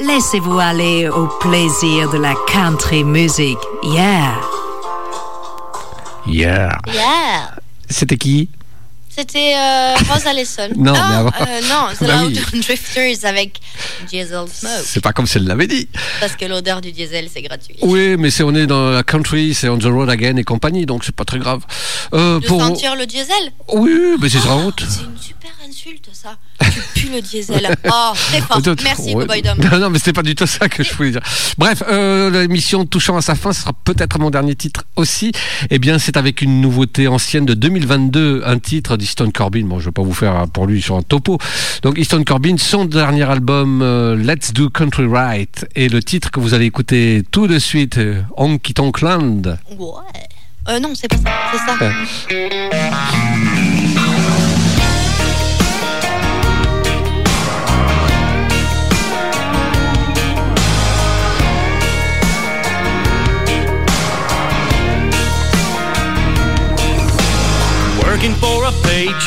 [0.00, 3.58] Laissez-vous aller au plaisir de la country music.
[3.82, 4.34] Yeah.
[6.26, 6.78] Yeah.
[6.92, 7.50] Yeah.
[7.88, 8.48] C'était qui?
[9.08, 10.68] C'était euh, Rose Allison.
[10.76, 12.60] Non, Ah, mais avant- euh, non, The Bah Loud oui.
[12.60, 13.60] Drifters avec
[14.12, 14.82] Diesel Smoke.
[14.84, 15.88] C'est pas comme si elle l'avait dit.
[16.20, 17.76] Parce que l'odeur du diesel, c'est gratuit.
[17.80, 20.84] Oui, mais c'est on est dans la country, c'est on the road again et compagnie,
[20.84, 21.62] donc c'est pas très grave.
[22.12, 23.52] Euh, De pour sentir le diesel?
[23.72, 24.84] Oui, mais c'est sans route.
[24.86, 26.36] C'est une super insulte, ça.
[26.60, 27.68] Tu pues le diesel.
[27.94, 28.60] Oh, très fort.
[28.84, 29.24] Merci, Ouais.
[29.26, 29.58] Boboy Dom.
[29.58, 31.20] Non, non, mais c'était pas du tout ça que je voulais dire.
[31.58, 35.32] Bref, euh, l'émission touchant à sa fin, ce sera peut-être mon dernier titre aussi.
[35.70, 39.64] Eh bien, c'est avec une nouveauté ancienne de 2022, un titre d'Easton Corbin.
[39.66, 41.38] Bon, je vais pas vous faire euh, pour lui sur un topo.
[41.82, 46.40] Donc, Easton Corbin, son dernier album, euh, Let's Do Country Right, et le titre que
[46.40, 49.42] vous allez écouter tout de suite, euh, Honky Tonk Land.
[49.76, 49.86] Ouais.
[50.68, 51.30] Euh, non, c'est pas ça.
[51.52, 51.76] C'est ça.
[51.84, 52.90] Ouais.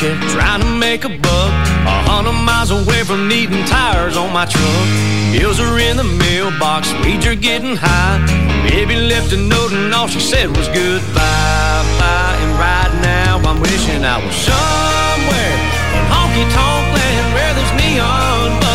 [0.02, 1.52] You, trying to make a buck.
[1.86, 4.86] A hundred miles away from needing tires on my truck.
[5.32, 8.18] Bills are in the mailbox, weeds are getting high.
[8.68, 11.84] Baby left a note and all she said was goodbye.
[12.00, 12.36] Bye.
[12.42, 15.54] And right now I'm wishing I was somewhere
[15.96, 18.65] in honky tonk land where there's neon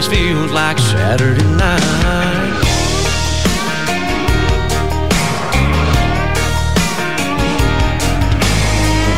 [0.00, 1.80] always feels like Saturday night.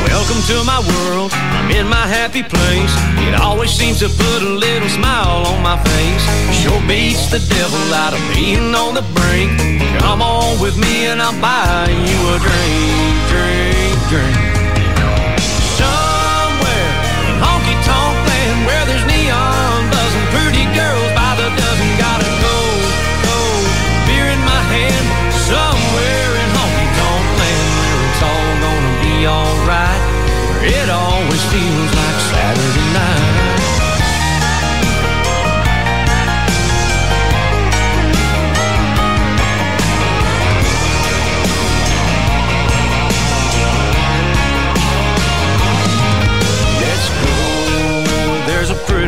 [0.08, 1.30] Welcome to my world.
[1.32, 2.92] I'm in my happy place.
[3.28, 6.24] It always seems to put a little smile on my face.
[6.62, 9.52] Sure beats the devil out of being on the brink.
[10.00, 14.51] Come on with me and I'll buy you a drink, drink, drink.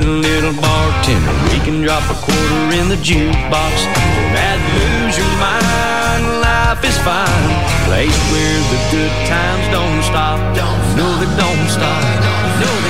[0.05, 1.35] Little bartender.
[1.53, 3.75] We can drop a quarter in the jukebox.
[4.37, 6.25] That lose your mind.
[6.45, 7.51] Life is fine.
[7.89, 10.39] Place where the good times don't stop.
[10.97, 12.03] No, they don't stop.
[12.61, 12.84] No,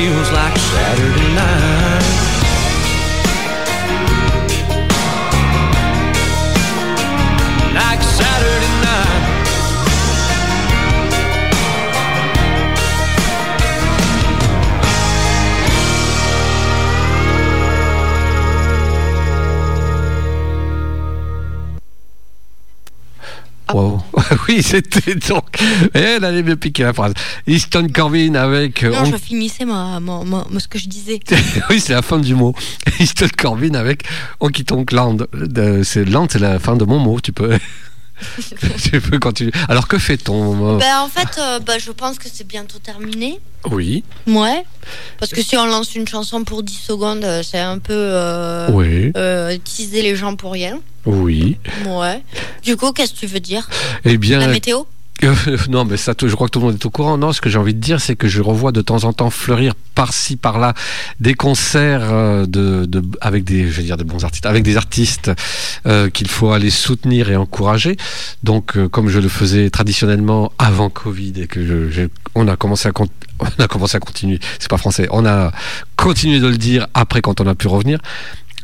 [0.00, 1.99] feels like Saturday night.
[23.74, 24.02] Wow.
[24.48, 25.44] oui, c'était donc.
[25.94, 27.12] Elle allait bien piquer la phrase.
[27.46, 28.82] Easton Corbin avec.
[28.82, 31.20] euh, Non, on- je finissais ma, ma- ma- ce que je disais.
[31.70, 32.54] oui, c'est la fin du mot.
[33.00, 34.04] Easton Corbin avec
[34.40, 35.18] Honky Tonk Land.
[35.32, 37.20] De- C'est Land, c'est la fin de mon mot.
[37.20, 37.58] Tu peux.
[38.82, 39.52] tu peux continuer.
[39.68, 43.40] Alors que fait-on Ben, en fait, euh, ben, je pense que c'est bientôt terminé.
[43.70, 44.04] Oui.
[44.26, 44.64] Ouais.
[45.18, 48.70] Parce que si on lance une chanson pour 10 secondes, euh, c'est un peu euh,
[48.72, 49.12] Oui.
[49.16, 50.80] euh, teaser les gens pour rien.
[51.06, 51.58] Oui.
[51.86, 52.22] Ouais.
[52.62, 53.68] Du coup, qu'est-ce que tu veux dire?
[54.04, 54.38] Eh bien.
[54.38, 54.84] La météo?
[55.68, 57.18] non, mais ça, je crois que tout le monde est au courant.
[57.18, 59.30] Non, ce que j'ai envie de dire, c'est que je revois de temps en temps
[59.30, 60.74] fleurir par-ci, par-là
[61.20, 62.88] des concerts euh, de,
[63.20, 65.30] avec des, je veux dire, des bons artistes, avec des artistes
[65.86, 67.96] euh, qu'il faut aller soutenir et encourager.
[68.42, 72.92] Donc, euh, comme je le faisais traditionnellement avant Covid et que on a commencé à
[73.40, 74.38] on a commencé à continuer.
[74.58, 75.08] C'est pas français.
[75.10, 75.52] On a
[75.96, 77.98] continué de le dire après quand on a pu revenir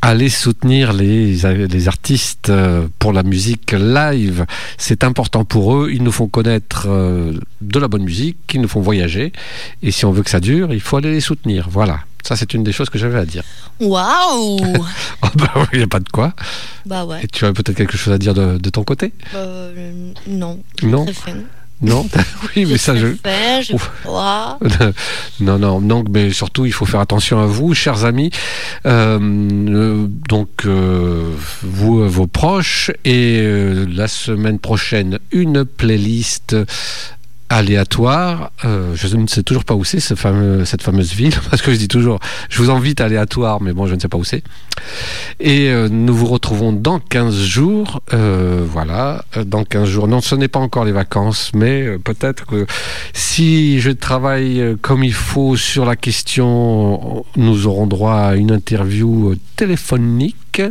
[0.02, 4.46] aller soutenir les, les artistes euh, pour la musique live.
[4.78, 5.90] C'est important pour eux.
[5.92, 9.32] Ils nous font connaître euh, de la bonne musique, ils nous font voyager.
[9.82, 11.68] Et si on veut que ça dure, il faut aller les soutenir.
[11.70, 12.00] Voilà.
[12.22, 13.44] Ça, c'est une des choses que j'avais à dire.
[13.80, 14.58] Waouh
[15.22, 16.34] Oh, bah il n'y a pas de quoi.
[16.84, 17.20] Bah ouais.
[17.22, 19.12] Et tu as peut-être quelque chose à dire de, de ton côté?
[19.34, 20.60] Euh, non.
[20.82, 21.06] Non?
[21.82, 22.06] Non
[22.56, 23.08] Oui, mais ça, je.
[25.40, 28.30] Non, non, non, mais surtout, il faut faire attention à vous, chers amis.
[28.86, 29.18] Euh,
[29.68, 31.30] euh, donc, euh,
[31.62, 36.56] vous, euh, vos proches, et euh, la semaine prochaine, une playlist
[37.48, 38.52] aléatoire.
[38.64, 41.72] Euh, je ne sais toujours pas où c'est ce fameux, cette fameuse ville, parce que
[41.72, 44.42] je dis toujours, je vous invite aléatoire, mais bon, je ne sais pas où c'est.
[45.40, 48.02] Et euh, nous vous retrouvons dans 15 jours.
[48.12, 50.08] Euh, voilà, euh, dans 15 jours.
[50.08, 52.66] Non, ce n'est pas encore les vacances, mais euh, peut-être que
[53.12, 58.52] si je travaille euh, comme il faut sur la question, nous aurons droit à une
[58.52, 60.62] interview téléphonique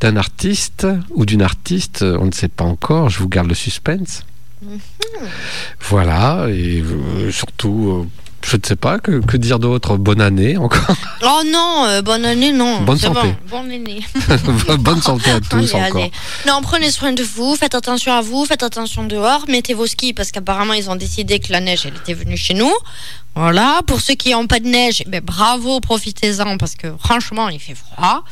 [0.00, 2.02] d'un artiste ou d'une artiste.
[2.02, 4.24] On ne sait pas encore, je vous garde le suspense.
[5.80, 8.08] Voilà, et euh, surtout, euh,
[8.42, 10.80] Je ne sais pas, que, que dire d'autre Bonne année encore.
[11.22, 12.82] Oh non, euh, bonne année, non.
[12.82, 13.20] Bonne santé.
[13.50, 14.00] Bon, bonne année.
[14.78, 16.00] Bonne santé à tous Allez, encore.
[16.02, 16.12] allez.
[16.46, 20.12] Non, prenez soin de vous, faites attention à vous, faites attention dehors, mettez vos skis
[20.12, 22.72] parce qu'apparemment ils ont décidé que la neige elle était venue chez nous.
[23.34, 27.48] Voilà, pour ceux qui n'ont pas de neige, eh ben, bravo, profitez-en parce que franchement
[27.48, 28.24] il fait froid.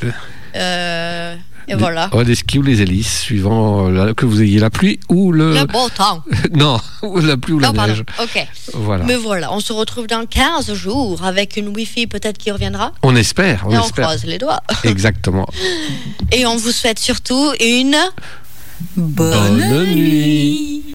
[0.56, 1.36] Euh,
[1.68, 2.08] et voilà.
[2.14, 5.32] Ouais, les skis ou les hélices, suivant euh, la- que vous ayez la pluie ou
[5.32, 5.54] le.
[5.54, 6.22] Le beau temps.
[6.52, 7.92] non, ou la pluie ou la Non, pardon.
[7.92, 8.04] neige.
[8.22, 8.46] Ok.
[8.74, 9.04] Voilà.
[9.04, 12.92] Mais voilà, on se retrouve dans 15 jours avec une Wi-Fi peut-être qui reviendra.
[13.02, 14.60] On espère, on et on croise les doigts.
[14.84, 15.46] Exactement.
[16.32, 17.96] Et on vous souhaite surtout une
[18.96, 20.82] Bonne nuit.